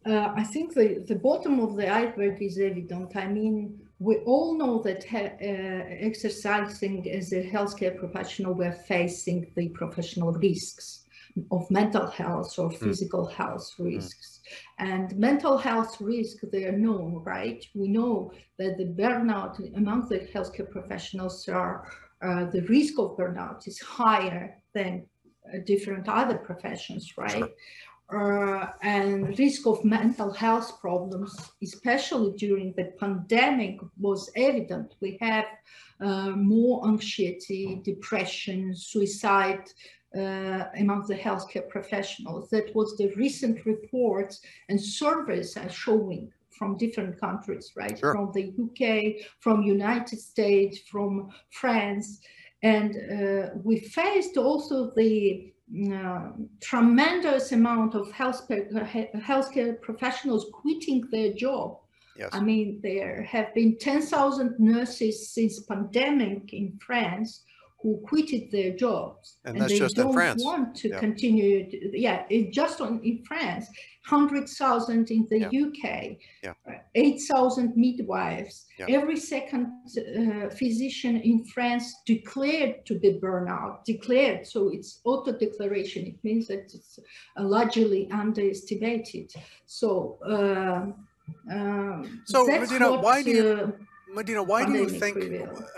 Uh, 0.05 0.33
I 0.35 0.43
think 0.43 0.73
the, 0.73 1.03
the 1.07 1.15
bottom 1.15 1.59
of 1.59 1.75
the 1.75 1.89
iceberg 1.89 2.41
is 2.41 2.57
evident. 2.57 3.15
I 3.15 3.27
mean, 3.27 3.79
we 3.99 4.17
all 4.17 4.57
know 4.57 4.81
that 4.83 5.05
uh, 5.11 6.05
exercising 6.05 7.09
as 7.09 7.33
a 7.33 7.43
healthcare 7.43 7.97
professional, 7.97 8.53
we're 8.53 8.71
facing 8.71 9.51
the 9.55 9.69
professional 9.69 10.31
risks 10.33 11.05
of 11.51 11.69
mental 11.69 12.07
health 12.07 12.57
or 12.57 12.69
hmm. 12.69 12.85
physical 12.85 13.27
mm. 13.27 13.33
health 13.33 13.73
risks. 13.77 14.36
Mm. 14.36 14.36
And 14.79 15.15
mental 15.17 15.57
health 15.57 15.99
risks, 15.99 16.43
they 16.51 16.65
are 16.65 16.77
known, 16.77 17.23
right? 17.23 17.65
We 17.73 17.87
know 17.87 18.31
that 18.57 18.77
the 18.77 18.85
burnout 18.85 19.59
among 19.75 20.09
the 20.09 20.19
healthcare 20.33 20.69
professionals 20.69 21.47
are, 21.49 21.87
uh, 22.21 22.45
the 22.45 22.61
risk 22.63 22.99
of 22.99 23.17
burnout 23.17 23.67
is 23.67 23.79
higher 23.79 24.57
than 24.73 25.05
uh, 25.53 25.59
different 25.65 26.07
other 26.07 26.37
professions, 26.37 27.17
right? 27.17 27.51
Uh, 28.09 28.67
and 28.83 29.37
risk 29.37 29.67
of 29.67 29.83
mental 29.83 30.31
health 30.31 30.79
problems, 30.79 31.35
especially 31.61 32.31
during 32.37 32.71
the 32.77 32.85
pandemic, 32.97 33.79
was 33.99 34.31
evident. 34.37 34.95
We 35.01 35.17
have 35.19 35.45
uh, 35.99 36.29
more 36.29 36.87
anxiety, 36.87 37.81
depression, 37.83 38.73
suicide 38.75 39.65
uh, 40.17 40.69
among 40.77 41.05
the 41.07 41.15
healthcare 41.15 41.67
professionals. 41.69 42.49
That 42.49 42.75
was 42.75 42.97
the 42.97 43.13
recent 43.15 43.65
reports 43.65 44.41
and 44.69 44.81
surveys 44.81 45.55
are 45.57 45.69
showing 45.69 46.31
from 46.57 46.77
different 46.77 47.19
countries, 47.19 47.71
right? 47.75 47.97
Sure. 47.97 48.13
From 48.13 48.31
the 48.33 48.45
UK, 48.63 49.27
from 49.39 49.61
United 49.61 50.19
States, 50.19 50.79
from 50.89 51.29
France. 51.51 52.19
And 52.63 52.95
uh, 52.95 53.49
we 53.63 53.79
faced 53.79 54.37
also 54.37 54.91
the 54.95 55.53
uh, 55.93 56.29
tremendous 56.61 57.51
amount 57.51 57.93
of 57.93 58.07
healthcare, 58.09 58.65
healthcare 59.15 59.79
professionals 59.81 60.47
quitting 60.51 61.07
their 61.11 61.33
job. 61.33 61.77
Yes. 62.17 62.29
I 62.33 62.39
mean, 62.39 62.79
there 62.81 63.21
have 63.23 63.53
been 63.53 63.77
10,000 63.77 64.55
nurses 64.57 65.29
since 65.29 65.59
pandemic 65.59 66.51
in 66.53 66.79
France 66.83 67.43
who 67.81 68.01
quitted 68.05 68.49
their 68.51 68.75
jobs 68.75 69.37
and, 69.45 69.57
and 69.57 69.69
they 69.69 69.79
don't 69.79 70.39
want 70.39 70.75
to 70.75 70.89
yeah. 70.89 70.99
continue. 70.99 71.69
To, 71.69 71.99
yeah, 71.99 72.25
it 72.29 72.51
just 72.51 72.81
on 72.81 72.99
in 73.03 73.23
France, 73.23 73.67
hundred 74.03 74.49
thousand 74.49 75.11
in 75.11 75.27
the 75.29 75.39
yeah. 75.39 75.61
UK, 75.63 76.17
yeah. 76.41 76.53
uh, 76.67 76.79
eight 76.95 77.21
thousand 77.29 77.73
midwives. 77.75 78.65
Every 78.89 79.17
second 79.17 79.67
uh, 79.97 80.49
physician 80.49 81.17
in 81.17 81.45
France 81.45 81.95
declared 82.05 82.85
to 82.87 82.97
be 82.97 83.19
burnout. 83.21 83.85
Declared, 83.85 84.47
so 84.47 84.69
it's 84.69 84.99
auto 85.03 85.37
declaration. 85.37 86.07
It 86.07 86.23
means 86.23 86.47
that 86.47 86.71
it's 86.73 86.99
uh, 87.37 87.43
largely 87.43 88.09
underestimated. 88.11 89.33
So. 89.65 90.17
Um, 90.25 91.07
um, 91.51 92.21
so, 92.23 92.47
you 92.47 92.79
know, 92.79 92.99
why 92.99 93.21
do 93.21 93.31
you? 93.31 93.73
Medina, 94.07 94.43
why 94.43 94.65
do 94.65 94.73
you 94.73 94.87
think, 94.87 95.27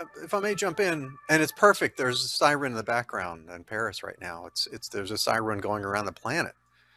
uh, 0.00 0.06
if 0.24 0.34
I 0.34 0.40
may 0.40 0.54
jump 0.54 0.80
in, 0.80 1.18
and 1.28 1.42
it's 1.42 1.52
perfect, 1.52 1.98
there's 1.98 2.24
a 2.24 2.28
siren 2.28 2.72
in 2.72 2.76
the 2.78 2.84
background 2.84 3.50
in 3.50 3.64
Paris 3.64 4.02
right 4.02 4.18
now. 4.20 4.46
It's, 4.46 4.66
it's, 4.72 4.88
there's 4.88 5.12
a 5.12 5.18
siren 5.18 5.60
going 5.60 5.84
around 5.84 6.06
the 6.06 6.12
planet. 6.12 6.54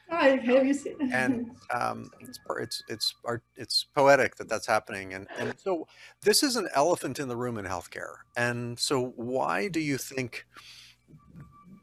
I 0.10 0.30
have 0.30 0.66
you 0.66 0.74
seen 0.74 0.98
And 1.12 1.42
um, 1.74 2.12
it's, 2.22 2.40
it's, 2.60 2.84
it's, 2.90 3.16
it's 3.58 3.86
poetic 3.96 4.38
that 4.38 4.50
that's 4.50 4.68
happening. 4.68 5.14
And, 5.14 5.28
and 5.38 5.56
so 5.60 5.88
this 6.24 6.44
is 6.44 6.56
an 6.58 6.70
elephant 6.76 7.20
in 7.20 7.30
the 7.30 7.38
room 7.38 7.58
in 7.58 7.66
healthcare. 7.66 8.18
And 8.38 8.80
so 8.80 9.14
why 9.16 9.70
do 9.70 9.80
you 9.80 9.98
think 9.98 10.46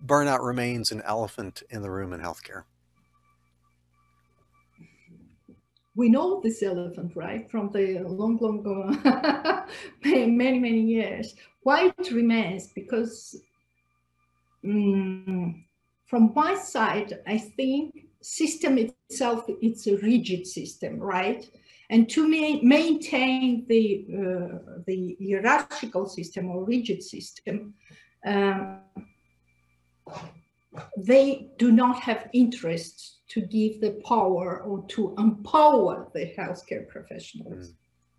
burnout 0.05 0.45
remains 0.45 0.93
an 0.93 1.03
elephant 1.05 1.63
in 1.71 1.83
the 1.83 1.91
room 1.91 2.13
in 2.13 2.21
healthcare? 2.21 2.65
We 6.01 6.09
know 6.09 6.41
this 6.41 6.63
elephant, 6.63 7.13
right, 7.15 7.51
from 7.51 7.71
the 7.73 7.99
long, 8.09 8.39
long, 8.39 8.63
many, 10.03 10.59
many 10.59 10.81
years. 10.81 11.35
Why 11.63 11.93
it 11.99 12.11
remains? 12.11 12.69
Because 12.69 13.37
um, 14.65 15.63
from 16.07 16.33
my 16.35 16.55
side, 16.57 17.19
I 17.27 17.37
think 17.37 18.07
system 18.23 18.79
itself, 18.79 19.45
it's 19.61 19.87
a 19.89 19.99
rigid 19.99 20.47
system, 20.47 20.99
right? 20.99 21.45
And 21.91 22.09
to 22.13 22.27
ma 22.27 22.59
maintain 22.63 23.67
the, 23.69 24.07
uh, 24.21 24.81
the 24.87 25.19
hierarchical 25.23 26.07
system 26.09 26.51
or 26.51 26.65
rigid 26.65 27.03
system, 27.03 27.75
um, 28.25 28.81
they 30.97 31.49
do 31.59 31.73
not 31.73 32.01
have 32.01 32.29
interest 32.33 33.21
to 33.29 33.41
give 33.41 33.81
the 33.81 34.01
power 34.05 34.63
or 34.63 34.85
to 34.89 35.15
empower 35.19 36.09
the 36.15 36.33
healthcare 36.37 36.87
professionals 36.89 37.71
mm. 37.71 37.75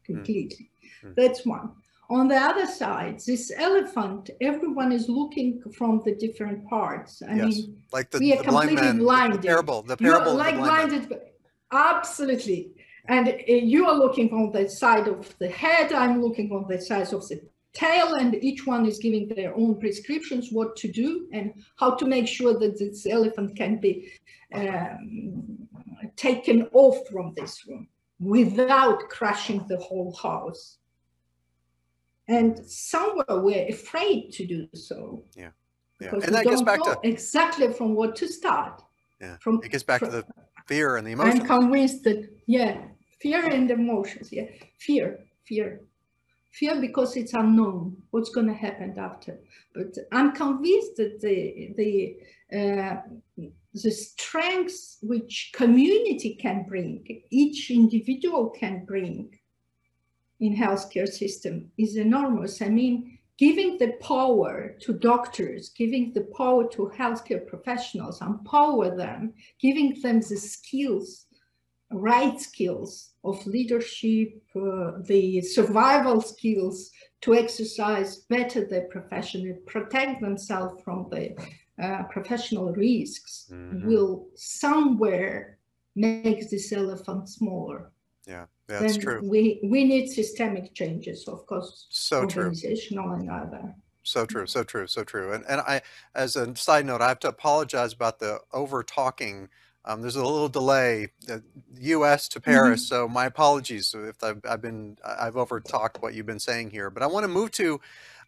completely. 0.06 0.72
Mm. 1.04 1.16
That's 1.16 1.46
one. 1.46 1.72
On 2.10 2.28
the 2.28 2.36
other 2.36 2.68
side, 2.68 3.22
this 3.26 3.54
elephant, 3.56 4.30
everyone 4.42 4.92
is 4.92 5.08
looking 5.08 5.62
from 5.78 6.02
the 6.04 6.14
different 6.16 6.68
parts. 6.68 7.22
I 7.22 7.36
yes. 7.36 7.56
mean, 7.56 7.82
like 7.94 8.12
the, 8.12 8.20
we 8.20 8.34
are 8.34 8.38
the 8.38 8.44
completely 8.44 8.76
blind 8.76 8.98
man, 8.98 8.98
blinded. 9.00 9.42
The 9.42 9.48
parable, 9.48 9.82
the 9.82 9.98
parable. 9.98 10.36
like 10.36 10.56
the 10.56 10.62
blinded, 10.62 11.20
absolutely. 11.72 12.74
And 13.08 13.30
uh, 13.30 13.34
you 13.48 13.88
are 13.88 13.96
looking 13.96 14.28
from 14.28 14.52
the 14.52 14.70
side 14.70 15.08
of 15.08 15.34
the 15.40 15.48
head. 15.50 15.94
I'm 15.94 16.22
looking 16.22 16.52
on 16.52 16.68
the 16.68 16.82
side 16.82 17.14
of 17.14 17.28
the 17.30 17.42
tail 17.74 18.16
and 18.16 18.36
each 18.44 18.66
one 18.68 18.86
is 18.86 19.00
giving 19.00 19.28
their 19.30 19.56
own 19.56 19.80
prescriptions 19.80 20.50
what 20.52 20.76
to 20.76 20.92
do 20.92 21.28
and 21.32 21.54
how 21.78 21.96
to 21.96 22.06
make 22.06 22.28
sure 22.28 22.58
that 22.60 22.78
this 22.78 23.06
elephant 23.06 23.56
can 23.56 23.80
be 23.80 24.12
um, 24.54 25.68
taken 26.16 26.68
off 26.74 27.08
from 27.10 27.34
this 27.36 27.66
room 27.68 27.88
without 28.20 29.10
crashing 29.10 29.66
the 29.68 29.78
whole 29.78 30.14
house. 30.14 30.78
And 32.28 32.58
somewhere 32.66 33.26
we're 33.30 33.68
afraid 33.68 34.32
to 34.34 34.46
do 34.46 34.68
so. 34.74 35.24
Yeah. 35.36 35.50
Yeah. 36.00 36.10
And 36.14 36.34
that 36.36 36.46
gets 36.46 36.62
back 36.62 36.82
to 36.84 37.00
exactly 37.04 37.72
from 37.74 37.94
what 37.94 38.16
to 38.18 38.28
start. 38.28 38.82
Yeah. 39.20 39.38
From 39.40 39.62
it 39.64 39.72
gets 39.72 39.84
back 39.84 40.00
from, 40.00 40.12
to 40.12 40.18
the 40.18 40.26
fear 40.68 40.98
and 40.98 41.06
the 41.06 41.12
emotions. 41.12 41.42
i'm 41.42 41.48
convinced 41.48 42.04
that 42.04 42.28
yeah 42.48 42.82
fear 43.20 43.46
and 43.46 43.70
emotions 43.70 44.32
yeah. 44.32 44.46
Fear 44.80 45.20
fear 45.44 45.82
fear 46.52 46.80
because 46.80 47.16
it's 47.16 47.34
unknown 47.34 47.96
what's 48.12 48.30
going 48.30 48.48
to 48.48 48.54
happen 48.54 48.94
after 48.98 49.40
but 49.74 49.96
i'm 50.12 50.32
convinced 50.34 50.96
that 50.98 51.20
the 51.22 51.74
the 51.78 52.18
uh, 52.56 52.98
the 53.74 53.92
strengths 53.92 54.98
which 55.02 55.52
community 55.54 56.36
can 56.36 56.66
bring, 56.68 57.22
each 57.30 57.72
individual 57.72 58.50
can 58.50 58.84
bring 58.86 59.38
in 60.40 60.56
healthcare 60.56 61.08
system 61.08 61.72
is 61.78 61.96
enormous. 61.96 62.62
I 62.62 62.68
mean, 62.68 63.18
giving 63.38 63.78
the 63.78 63.94
power 64.02 64.76
to 64.82 64.94
doctors, 64.94 65.70
giving 65.70 66.12
the 66.14 66.28
power 66.38 66.68
to 66.70 66.92
healthcare 66.98 67.48
professionals, 67.48 68.22
empower 68.22 68.96
them, 68.96 69.34
giving 69.60 70.00
them 70.02 70.20
the 70.20 70.38
skills, 70.38 71.28
right 71.92 72.40
skills 72.40 73.12
of 73.24 73.46
leadership, 73.46 74.42
uh, 74.56 74.92
the 75.04 75.42
survival 75.42 76.22
skills 76.22 76.92
to 77.22 77.36
exercise 77.36 78.18
better 78.30 78.66
their 78.66 78.88
profession 78.88 79.42
and 79.42 79.66
protect 79.66 80.22
themselves 80.22 80.82
from 80.84 81.08
the 81.12 81.36
uh, 81.82 82.04
professional 82.04 82.74
risks 82.74 83.50
mm-hmm. 83.52 83.88
will 83.88 84.28
somewhere 84.36 85.58
make 85.96 86.50
this 86.50 86.72
elephant 86.72 87.30
smaller. 87.30 87.92
Yeah, 88.28 88.46
that's 88.68 88.98
true. 88.98 89.22
We 89.24 89.60
we 89.64 89.84
need 89.84 90.10
systemic 90.10 90.74
changes, 90.74 91.28
of 91.28 91.46
course. 91.46 91.88
So 91.90 92.22
organizational 92.22 93.06
true. 93.06 93.14
and 93.16 93.30
other. 93.30 93.76
So 94.04 94.26
true, 94.26 94.48
so 94.48 94.64
true, 94.64 94.88
so 94.88 95.04
true. 95.04 95.34
And 95.34 95.44
and 95.48 95.62
I, 95.62 95.82
as 96.16 96.36
a 96.36 96.56
side 96.56 96.86
note, 96.86 97.02
I 97.02 97.08
have 97.08 97.20
to 97.20 97.28
apologize 97.30 97.94
about 97.94 98.20
the 98.20 98.40
over 98.54 98.84
talking. 98.84 99.50
Um, 99.84 100.02
there's 100.02 100.16
a 100.16 100.24
little 100.24 100.50
delay, 100.50 101.08
the 101.26 101.44
U.S. 101.80 102.28
to 102.30 102.40
Paris, 102.40 102.86
mm-hmm. 102.86 102.96
so 102.96 103.08
my 103.08 103.26
apologies 103.26 103.96
if 103.98 104.24
I've, 104.24 104.42
I've 104.48 104.62
been 104.62 104.98
I've 105.04 105.34
overtalked 105.34 106.02
what 106.02 106.14
you've 106.14 106.28
been 106.28 106.40
saying 106.40 106.70
here. 106.70 106.90
But 106.90 107.02
I 107.02 107.08
want 107.08 107.24
to 107.24 107.28
move 107.28 107.52
to 107.52 107.82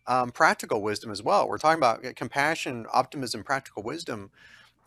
um, 0.07 0.31
practical 0.31 0.81
wisdom 0.81 1.11
as 1.11 1.21
well. 1.21 1.47
We're 1.47 1.59
talking 1.59 1.79
about 1.79 2.05
uh, 2.05 2.13
compassion, 2.15 2.87
optimism, 2.91 3.43
practical 3.43 3.83
wisdom. 3.83 4.31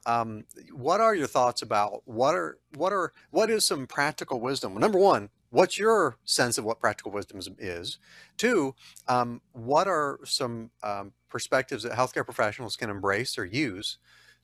Um, 0.06 0.44
what 0.72 1.00
are 1.00 1.14
your 1.14 1.26
thoughts 1.26 1.62
about 1.62 2.02
what 2.04 2.34
are 2.34 2.58
what 2.74 2.92
are 2.92 3.12
what 3.30 3.48
is 3.48 3.66
some 3.66 3.86
practical 3.86 4.40
wisdom? 4.40 4.74
Well, 4.74 4.80
number 4.80 4.98
one, 4.98 5.30
what's 5.50 5.78
your 5.78 6.16
sense 6.24 6.58
of 6.58 6.64
what 6.64 6.80
practical 6.80 7.12
wisdom 7.12 7.40
is? 7.58 7.98
Two, 8.36 8.74
um, 9.08 9.40
what 9.52 9.86
are 9.86 10.18
some 10.24 10.70
um, 10.82 11.12
perspectives 11.28 11.84
that 11.84 11.92
healthcare 11.92 12.24
professionals 12.24 12.76
can 12.76 12.90
embrace 12.90 13.38
or 13.38 13.44
use 13.44 13.98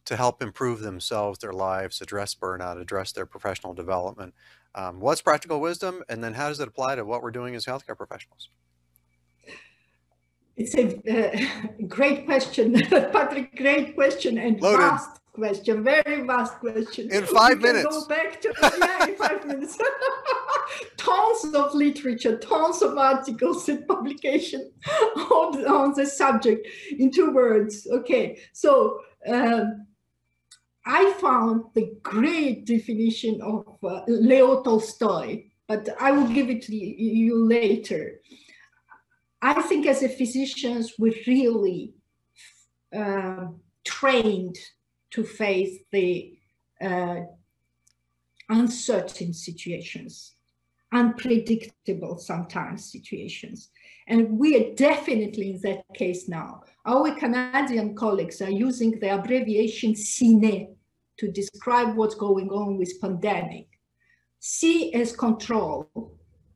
to 0.05 0.17
help 0.17 0.43
improve 0.43 0.81
themselves, 0.81 1.39
their 1.39 1.53
lives, 1.53 2.01
address 2.01 2.35
burnout, 2.35 2.81
address 2.81 3.13
their 3.13 3.27
professional 3.27 3.75
development? 3.75 4.35
Um, 4.75 5.01
what's 5.01 5.21
practical 5.21 5.61
wisdom, 5.61 6.03
and 6.09 6.25
then 6.25 6.35
how 6.35 6.49
does 6.49 6.61
it 6.61 6.69
apply 6.69 6.95
to 6.97 7.05
what 7.05 7.23
we're 7.23 7.31
doing 7.31 7.55
as 7.55 7.67
healthcare 7.67 7.97
professionals? 7.97 8.49
It's 10.57 10.75
a 10.75 10.87
uh, 11.09 11.87
great 11.89 12.25
question, 12.27 12.75
Patrick. 12.91 13.57
Great 13.57 13.95
question 13.95 14.39
and 14.39 14.61
Loaded. 14.61 14.81
vast 14.81 15.21
question, 15.33 15.83
very 15.83 16.27
vast 16.27 16.55
question. 16.59 17.11
In 17.11 17.25
five 17.25 17.61
minutes. 17.61 17.87
Go 17.87 18.07
back 18.07 18.41
to 18.43 18.53
yeah, 18.79 19.07
in 19.07 19.17
five 19.17 19.47
minutes. 19.47 19.79
tons 20.97 21.55
of 21.55 21.75
literature, 21.75 22.39
tons 22.39 22.83
of 22.83 22.99
articles 22.99 23.69
and 23.69 23.87
publication 23.89 24.71
on, 25.31 25.67
on 25.67 25.95
the 25.95 26.07
subject 26.07 26.67
in 26.99 27.11
two 27.11 27.33
words. 27.33 27.87
Okay, 27.91 28.39
so 28.53 29.01
um, 29.27 29.87
I 30.85 31.13
found 31.21 31.65
the 31.75 31.95
great 32.03 32.67
definition 32.67 33.41
of 33.41 33.79
uh, 33.85 34.03
Leo 34.09 34.63
Tolstoy, 34.63 35.45
but 35.69 35.89
I 36.01 36.11
will 36.11 36.27
give 36.29 36.51
it 36.51 36.63
to 36.63 36.75
you 36.77 37.45
later. 37.45 38.21
I 39.41 39.63
think 39.63 39.87
as 39.87 40.03
a 40.03 40.09
physicians, 40.09 40.95
we're 40.99 41.15
really 41.27 41.95
uh, 42.97 43.47
trained 43.85 44.59
to 45.13 45.25
face 45.25 45.79
the 45.91 46.39
uh, 46.81 47.21
uncertain 48.49 49.33
situations, 49.33 50.35
unpredictable 50.93 52.19
sometimes 52.19 52.91
situations. 52.91 53.71
And 54.09 54.39
we 54.39 54.57
are 54.57 54.75
definitely 54.75 55.53
in 55.53 55.61
that 55.63 55.85
case 55.95 56.29
now. 56.29 56.63
Our 56.85 57.15
Canadian 57.15 57.95
colleagues 57.95 58.43
are 58.43 58.51
using 58.51 58.99
the 58.99 59.15
abbreviation 59.15 59.95
CINE 59.95 60.77
to 61.19 61.31
describe 61.31 61.97
what's 61.97 62.15
going 62.15 62.51
on 62.51 62.79
with 62.79 63.01
pandemic. 63.01 63.69
C 64.41 64.93
as 64.93 65.15
control, 65.15 65.89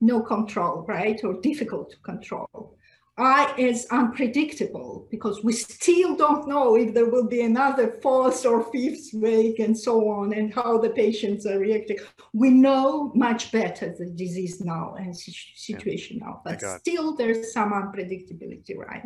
no 0.00 0.20
control, 0.20 0.84
right? 0.88 1.22
Or 1.24 1.40
difficult 1.40 1.90
to 1.90 1.96
control. 1.98 2.75
I 3.18 3.54
is 3.56 3.86
unpredictable 3.90 5.08
because 5.10 5.42
we 5.42 5.54
still 5.54 6.16
don't 6.16 6.46
know 6.46 6.76
if 6.76 6.92
there 6.92 7.08
will 7.08 7.26
be 7.26 7.40
another 7.40 7.98
fourth 8.02 8.44
or 8.44 8.70
fifth 8.70 9.08
wave 9.14 9.58
and 9.58 9.78
so 9.78 10.10
on 10.10 10.34
and 10.34 10.52
how 10.52 10.76
the 10.76 10.90
patients 10.90 11.46
are 11.46 11.58
reacting. 11.58 11.96
We 12.34 12.50
know 12.50 13.12
much 13.14 13.52
better 13.52 13.94
the 13.98 14.10
disease 14.10 14.60
now 14.60 14.96
and 14.98 15.16
situation 15.16 16.18
now, 16.18 16.42
but 16.44 16.60
still 16.60 17.16
there's 17.16 17.54
some 17.54 17.72
unpredictability, 17.72 18.76
right? 18.76 19.04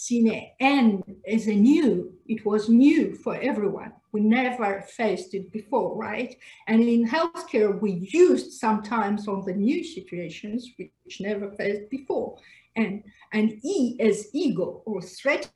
Cine 0.00 0.52
and 0.60 1.02
as 1.30 1.46
a 1.46 1.54
new, 1.54 2.12
it 2.26 2.44
was 2.46 2.68
new 2.68 3.14
for 3.16 3.34
everyone. 3.36 3.92
We 4.12 4.20
never 4.22 4.82
faced 4.82 5.34
it 5.34 5.52
before, 5.52 5.96
right? 5.96 6.34
And 6.68 6.82
in 6.82 7.06
healthcare, 7.06 7.78
we 7.80 8.08
used 8.10 8.52
sometimes 8.52 9.28
on 9.28 9.44
the 9.44 9.52
new 9.52 9.84
situations, 9.84 10.70
which 10.78 11.20
never 11.20 11.50
faced 11.52 11.90
before 11.90 12.38
and, 12.76 13.02
and 13.32 13.52
E 13.62 13.96
as 14.00 14.28
ego 14.32 14.82
or 14.86 15.02
threat 15.02 15.50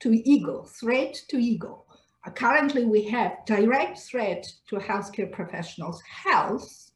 to 0.00 0.10
ego, 0.10 0.64
threat 0.80 1.14
to 1.28 1.36
ego. 1.36 1.84
Uh, 2.26 2.30
currently, 2.30 2.84
we 2.84 3.02
have 3.04 3.44
direct 3.46 3.98
threat 3.98 4.46
to 4.68 4.76
healthcare 4.76 5.30
professionals' 5.30 6.02
health, 6.02 6.92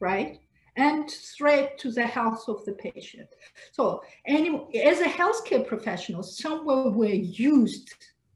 right? 0.00 0.40
And 0.76 1.08
threat 1.08 1.78
to 1.78 1.92
the 1.92 2.06
health 2.06 2.48
of 2.48 2.64
the 2.64 2.72
patient. 2.72 3.28
So, 3.72 4.02
anyway, 4.26 4.80
as 4.84 5.00
a 5.00 5.04
healthcare 5.04 5.64
professional, 5.66 6.24
somewhere 6.24 6.90
we're 6.90 7.14
used 7.14 7.94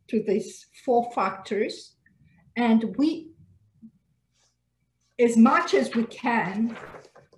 to 0.08 0.22
these 0.22 0.66
four 0.84 1.10
factors, 1.12 1.96
and 2.56 2.96
we, 2.96 3.32
as 5.18 5.36
much 5.36 5.74
as 5.74 5.94
we 5.96 6.04
can, 6.04 6.76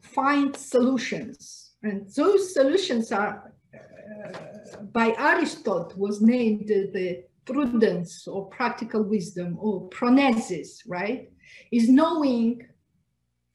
find 0.02 0.54
solutions 0.54 1.70
and 1.82 2.08
those 2.14 2.52
solutions 2.52 3.10
are, 3.10 3.52
uh, 3.74 4.82
by 4.92 5.14
Aristotle, 5.18 5.92
was 5.96 6.20
named 6.20 6.68
the, 6.68 6.90
the 6.92 7.24
prudence 7.46 8.28
or 8.28 8.48
practical 8.48 9.02
wisdom 9.02 9.56
or 9.58 9.88
phronesis, 9.90 10.82
right? 10.86 11.30
Is 11.72 11.88
knowing 11.88 12.66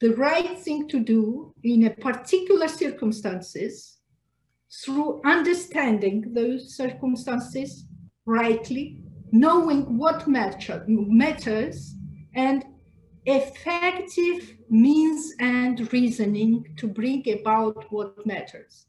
the 0.00 0.14
right 0.14 0.58
thing 0.58 0.88
to 0.88 1.00
do 1.00 1.54
in 1.62 1.86
a 1.86 1.90
particular 1.90 2.68
circumstances 2.68 3.98
through 4.84 5.20
understanding 5.24 6.32
those 6.34 6.76
circumstances 6.76 7.86
rightly, 8.26 9.00
knowing 9.32 9.96
what 9.96 10.28
matter, 10.28 10.84
matters, 10.88 11.94
and 12.34 12.64
effective 13.24 14.56
means 14.68 15.32
and 15.40 15.92
reasoning 15.92 16.64
to 16.76 16.86
bring 16.86 17.24
about 17.40 17.90
what 17.90 18.26
matters. 18.26 18.86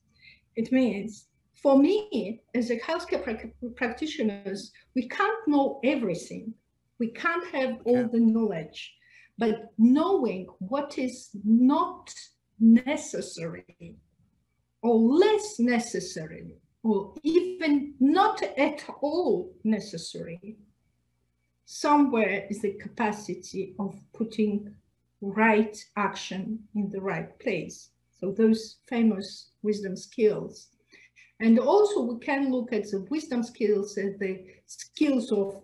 It 0.55 0.71
means 0.71 1.27
for 1.61 1.77
me, 1.77 2.41
as 2.53 2.69
a 2.69 2.79
healthcare 2.79 3.23
pra- 3.23 3.69
practitioners, 3.75 4.71
we 4.95 5.07
can't 5.07 5.47
know 5.47 5.79
everything. 5.83 6.53
We 6.99 7.09
can't 7.11 7.45
have 7.47 7.77
all 7.85 8.01
yeah. 8.01 8.07
the 8.11 8.19
knowledge, 8.19 8.93
but 9.37 9.71
knowing 9.77 10.47
what 10.59 10.97
is 10.97 11.29
not 11.43 12.13
necessary 12.59 13.95
or 14.81 14.95
less 14.95 15.59
necessary 15.59 16.55
or 16.83 17.13
even 17.23 17.93
not 17.99 18.41
at 18.57 18.83
all 19.01 19.51
necessary 19.63 20.57
somewhere 21.67 22.47
is 22.49 22.61
the 22.61 22.71
capacity 22.73 23.75
of 23.77 23.93
putting 24.13 24.73
right 25.21 25.77
action 25.97 26.59
in 26.75 26.89
the 26.89 27.01
right 27.01 27.37
place. 27.39 27.89
So 28.19 28.31
those 28.31 28.77
famous 28.87 29.51
wisdom 29.61 29.97
skills. 29.97 30.69
And 31.41 31.59
also 31.59 32.01
we 32.01 32.19
can 32.19 32.51
look 32.51 32.71
at 32.71 32.89
the 32.89 33.05
wisdom 33.09 33.43
skills 33.43 33.97
as 33.97 34.17
the 34.17 34.45
skills 34.65 35.31
of 35.31 35.61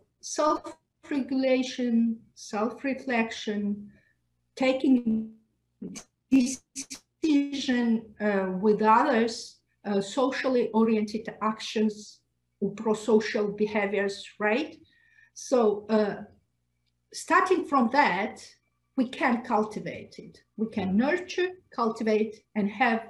self-regulation, 1.04 2.18
self-reflection, 2.36 3.92
taking 4.56 5.32
decision 6.32 8.04
uh, 8.22 8.48
with 8.62 8.82
others, 8.82 9.60
uh, 9.86 10.00
socially 10.00 10.70
oriented 10.74 11.28
actions, 11.42 12.20
pro-social 12.78 13.50
behaviors, 13.50 14.26
right? 14.40 14.78
So 15.34 15.86
uh, 15.90 16.16
starting 17.14 17.66
from 17.66 17.90
that, 17.92 18.46
we 18.96 19.10
can 19.10 19.44
cultivate 19.44 20.16
it. 20.20 20.40
We 20.56 20.68
can 20.70 20.96
nurture, 20.96 21.50
cultivate, 21.76 22.44
and 22.56 22.70
have 22.70 23.08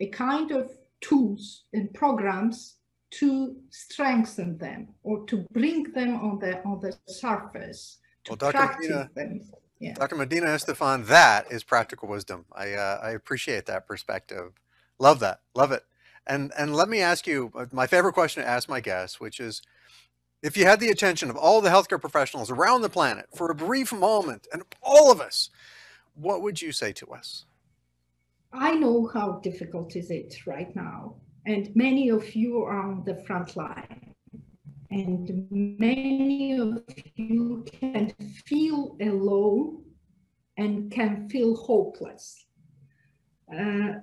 a 0.00 0.08
kind 0.08 0.50
of 0.50 0.70
tools 1.00 1.64
and 1.72 1.92
programs 1.94 2.76
to 3.12 3.56
strengthen 3.70 4.58
them 4.58 4.88
or 5.02 5.24
to 5.26 5.46
bring 5.52 5.84
them 5.92 6.16
on 6.16 6.38
the 6.38 6.62
on 6.64 6.80
the 6.80 6.96
surface 7.06 7.98
to 8.24 8.30
well, 8.30 8.52
Dr. 8.52 8.78
Medina, 8.78 9.10
yeah. 9.80 9.94
Dr. 9.94 10.14
Medina 10.14 10.46
Estefan, 10.46 11.06
that 11.06 11.50
is 11.50 11.64
practical 11.64 12.08
wisdom. 12.08 12.44
I, 12.52 12.72
uh, 12.72 13.00
I 13.02 13.10
appreciate 13.10 13.66
that 13.66 13.86
perspective. 13.86 14.52
Love 14.98 15.18
that. 15.20 15.40
Love 15.54 15.72
it. 15.72 15.82
And, 16.26 16.52
and 16.56 16.74
let 16.74 16.88
me 16.88 17.00
ask 17.00 17.26
you 17.26 17.50
uh, 17.56 17.66
my 17.72 17.88
favorite 17.88 18.12
question 18.12 18.44
to 18.44 18.48
ask 18.48 18.68
my 18.68 18.80
guests, 18.80 19.18
which 19.18 19.40
is 19.40 19.60
if 20.40 20.56
you 20.56 20.66
had 20.66 20.78
the 20.78 20.90
attention 20.90 21.30
of 21.30 21.36
all 21.36 21.60
the 21.60 21.70
healthcare 21.70 22.00
professionals 22.00 22.48
around 22.48 22.82
the 22.82 22.88
planet 22.88 23.26
for 23.34 23.50
a 23.50 23.54
brief 23.56 23.92
moment 23.92 24.46
and 24.52 24.62
all 24.82 25.10
of 25.10 25.20
us, 25.20 25.50
what 26.14 26.42
would 26.42 26.62
you 26.62 26.70
say 26.70 26.92
to 26.92 27.06
us? 27.08 27.44
I 28.52 28.74
know 28.74 29.10
how 29.12 29.40
difficult 29.42 29.96
is 29.96 30.10
it 30.10 30.46
right 30.46 30.74
now. 30.76 31.16
And 31.46 31.74
many 31.74 32.08
of 32.08 32.34
you 32.34 32.62
are 32.62 32.80
on 32.80 33.04
the 33.04 33.16
front 33.26 33.56
line. 33.56 34.14
And 34.90 35.46
many 35.50 36.58
of 36.58 36.84
you 37.16 37.64
can 37.80 38.12
feel 38.44 38.96
alone 39.00 39.84
and 40.56 40.90
can 40.90 41.28
feel 41.28 41.56
hopeless. 41.56 42.46
Uh, 43.52 43.94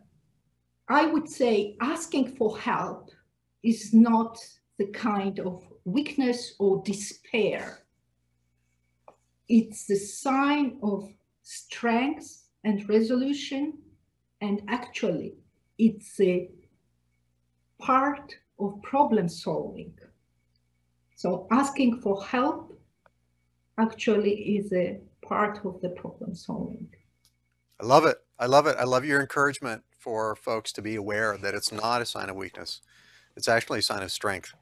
I 0.87 1.05
would 1.05 1.29
say 1.29 1.77
asking 1.79 2.35
for 2.35 2.57
help 2.57 3.11
is 3.63 3.93
not 3.93 4.37
the 4.77 4.87
kind 4.87 5.39
of 5.39 5.63
weakness 5.85 6.55
or 6.59 6.81
despair. 6.83 7.79
It's 9.47 9.85
the 9.85 9.95
sign 9.95 10.79
of 10.81 11.11
strength 11.43 12.45
and 12.63 12.87
resolution, 12.89 13.73
and 14.41 14.61
actually, 14.67 15.35
it's 15.77 16.19
a 16.19 16.49
part 17.79 18.35
of 18.59 18.81
problem 18.83 19.27
solving. 19.29 19.93
So 21.15 21.47
asking 21.51 22.01
for 22.01 22.23
help 22.23 22.79
actually 23.77 24.57
is 24.57 24.71
a 24.73 24.99
part 25.21 25.65
of 25.65 25.81
the 25.81 25.89
problem 25.89 26.35
solving. 26.35 26.87
I 27.81 27.85
love 27.85 28.05
it. 28.05 28.17
I 28.37 28.45
love 28.45 28.67
it. 28.67 28.75
I 28.77 28.83
love 28.83 29.05
your 29.05 29.21
encouragement 29.21 29.83
for 29.97 30.35
folks 30.35 30.71
to 30.73 30.81
be 30.81 30.95
aware 30.95 31.37
that 31.37 31.53
it's 31.53 31.71
not 31.71 32.01
a 32.01 32.05
sign 32.05 32.29
of 32.29 32.35
weakness. 32.35 32.81
It's 33.35 33.47
actually 33.47 33.79
a 33.79 33.83
sign 33.83 34.03
of 34.03 34.11
strength 34.11 34.53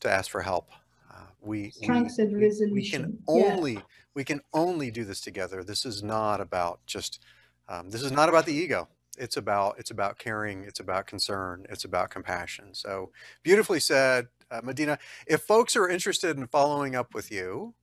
to 0.00 0.10
ask 0.10 0.30
for 0.30 0.40
help. 0.40 0.70
Uh, 1.10 1.26
we, 1.40 1.70
strength 1.70 2.14
we, 2.18 2.24
and 2.24 2.40
resolution. 2.40 2.72
We 2.74 2.90
can 2.90 3.18
only 3.28 3.74
yeah. 3.74 3.80
we 4.14 4.24
can 4.24 4.40
only 4.54 4.90
do 4.90 5.04
this 5.04 5.20
together. 5.20 5.62
This 5.62 5.84
is 5.84 6.02
not 6.02 6.40
about 6.40 6.80
just 6.86 7.20
um, 7.68 7.90
this 7.90 8.02
is 8.02 8.12
not 8.12 8.28
about 8.28 8.46
the 8.46 8.54
ego. 8.54 8.88
It's 9.18 9.36
about 9.36 9.76
it's 9.78 9.90
about 9.90 10.18
caring. 10.18 10.64
It's 10.64 10.80
about 10.80 11.06
concern. 11.06 11.66
It's 11.68 11.84
about 11.84 12.10
compassion. 12.10 12.72
So 12.72 13.10
beautifully 13.42 13.80
said 13.80 14.28
uh, 14.50 14.60
Medina, 14.62 14.98
if 15.26 15.42
folks 15.42 15.76
are 15.76 15.88
interested 15.88 16.36
in 16.36 16.46
following 16.46 16.94
up 16.94 17.14
with 17.14 17.30
you, 17.32 17.74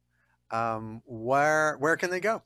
um, 0.51 1.01
where 1.05 1.77
where 1.77 1.97
can 1.97 2.09
they 2.09 2.19
go? 2.19 2.43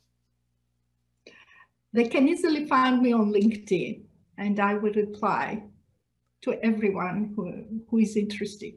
They 1.94 2.06
can 2.06 2.28
easily 2.28 2.66
find 2.66 3.02
me 3.02 3.14
on 3.14 3.32
LinkedIn, 3.32 4.02
and 4.38 4.60
I 4.60 4.74
will 4.74 4.94
reply 4.94 5.64
to 6.42 6.54
everyone 6.64 7.34
who, 7.36 7.64
who 7.90 8.00
is 8.00 8.18
interested. 8.18 8.74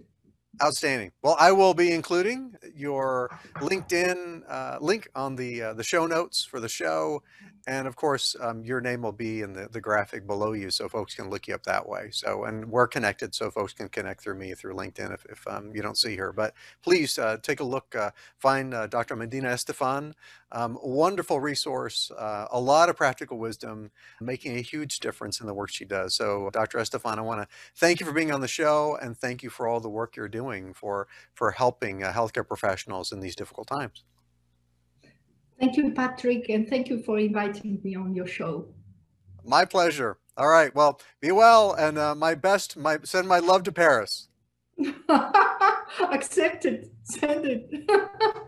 Outstanding. 0.62 1.12
Well, 1.22 1.36
I 1.38 1.52
will 1.52 1.74
be 1.74 1.92
including 1.92 2.54
your 2.74 3.30
LinkedIn 3.56 4.42
uh, 4.48 4.78
link 4.80 5.06
on 5.14 5.36
the 5.36 5.62
uh, 5.62 5.72
the 5.74 5.84
show 5.84 6.06
notes 6.06 6.44
for 6.44 6.60
the 6.60 6.68
show, 6.68 7.22
and 7.66 7.86
of 7.86 7.94
course, 7.96 8.34
um, 8.40 8.64
your 8.64 8.80
name 8.80 9.02
will 9.02 9.12
be 9.12 9.42
in 9.42 9.52
the, 9.52 9.68
the 9.70 9.82
graphic 9.82 10.26
below 10.26 10.52
you 10.52 10.70
so 10.70 10.88
folks 10.88 11.14
can 11.14 11.28
look 11.28 11.46
you 11.46 11.54
up 11.54 11.64
that 11.64 11.86
way. 11.86 12.08
So, 12.10 12.44
and 12.44 12.70
we're 12.70 12.86
connected 12.86 13.34
so 13.34 13.50
folks 13.50 13.74
can 13.74 13.90
connect 13.90 14.22
through 14.22 14.36
me 14.36 14.54
through 14.54 14.74
LinkedIn 14.76 15.12
if, 15.12 15.26
if 15.26 15.46
um, 15.46 15.72
you 15.74 15.82
don't 15.82 15.98
see 15.98 16.16
her. 16.16 16.32
But 16.32 16.54
please 16.82 17.18
uh, 17.18 17.36
take 17.42 17.60
a 17.60 17.64
look, 17.64 17.94
uh, 17.94 18.12
find 18.38 18.72
uh, 18.72 18.86
Dr. 18.86 19.14
Medina 19.16 19.48
Estefan, 19.48 20.14
um, 20.52 20.78
wonderful 20.82 21.40
resource, 21.40 22.10
uh, 22.16 22.46
a 22.50 22.60
lot 22.60 22.88
of 22.88 22.96
practical 22.96 23.38
wisdom, 23.38 23.90
making 24.20 24.56
a 24.56 24.60
huge 24.60 25.00
difference 25.00 25.40
in 25.40 25.46
the 25.46 25.54
work 25.54 25.70
she 25.70 25.84
does. 25.84 26.14
So, 26.14 26.50
Dr. 26.52 26.78
Estefan, 26.78 27.18
I 27.18 27.22
want 27.22 27.40
to 27.40 27.48
thank 27.76 28.00
you 28.00 28.06
for 28.06 28.12
being 28.12 28.30
on 28.30 28.40
the 28.40 28.48
show 28.48 28.96
and 29.02 29.16
thank 29.16 29.42
you 29.42 29.50
for 29.50 29.66
all 29.66 29.80
the 29.80 29.88
work 29.88 30.16
you're 30.16 30.28
doing 30.28 30.72
for, 30.72 31.08
for 31.34 31.50
helping 31.50 32.04
uh, 32.04 32.12
healthcare 32.12 32.46
professionals 32.46 33.12
in 33.12 33.20
these 33.20 33.34
difficult 33.36 33.66
times. 33.66 34.04
Thank 35.58 35.76
you, 35.76 35.92
Patrick, 35.92 36.48
and 36.48 36.68
thank 36.68 36.88
you 36.88 37.02
for 37.02 37.18
inviting 37.18 37.80
me 37.82 37.96
on 37.96 38.14
your 38.14 38.26
show. 38.26 38.66
My 39.44 39.64
pleasure. 39.64 40.18
All 40.36 40.48
right. 40.48 40.74
Well, 40.74 41.00
be 41.20 41.32
well, 41.32 41.72
and 41.72 41.96
uh, 41.96 42.14
my 42.14 42.34
best. 42.34 42.76
My 42.76 42.98
send 43.04 43.26
my 43.26 43.38
love 43.38 43.62
to 43.62 43.72
Paris. 43.72 44.28
Accepted. 46.12 46.90
Send 47.04 47.46
it. 47.46 47.90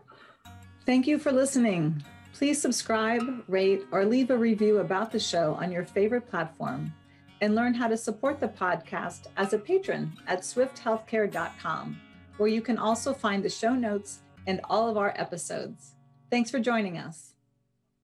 Thank 0.88 1.07
you 1.07 1.18
for 1.18 1.33
listening. 1.33 2.03
Please 2.33 2.59
subscribe, 2.59 3.44
rate, 3.46 3.83
or 3.92 4.07
leave 4.07 4.31
a 4.31 4.38
review 4.38 4.79
about 4.79 5.12
the 5.12 5.20
show 5.20 5.53
on 5.61 5.70
your 5.70 5.85
favorite 5.85 6.27
platform, 6.31 6.94
and 7.42 7.55
learn 7.55 7.74
how 7.74 7.88
to 7.88 7.96
support 7.98 8.40
the 8.40 8.48
podcast 8.48 9.27
as 9.37 9.53
a 9.53 9.59
patron 9.59 10.11
at 10.27 10.40
swifthealthcare.com, 10.40 12.01
where 12.38 12.48
you 12.48 12.62
can 12.62 12.79
also 12.79 13.12
find 13.12 13.44
the 13.44 13.51
show 13.51 13.74
notes 13.74 14.20
and 14.46 14.62
all 14.64 14.88
of 14.88 14.96
our 14.96 15.12
episodes. 15.18 15.92
Thanks 16.31 16.51
for 16.51 16.59
joining 16.59 16.96
us. 16.96 17.35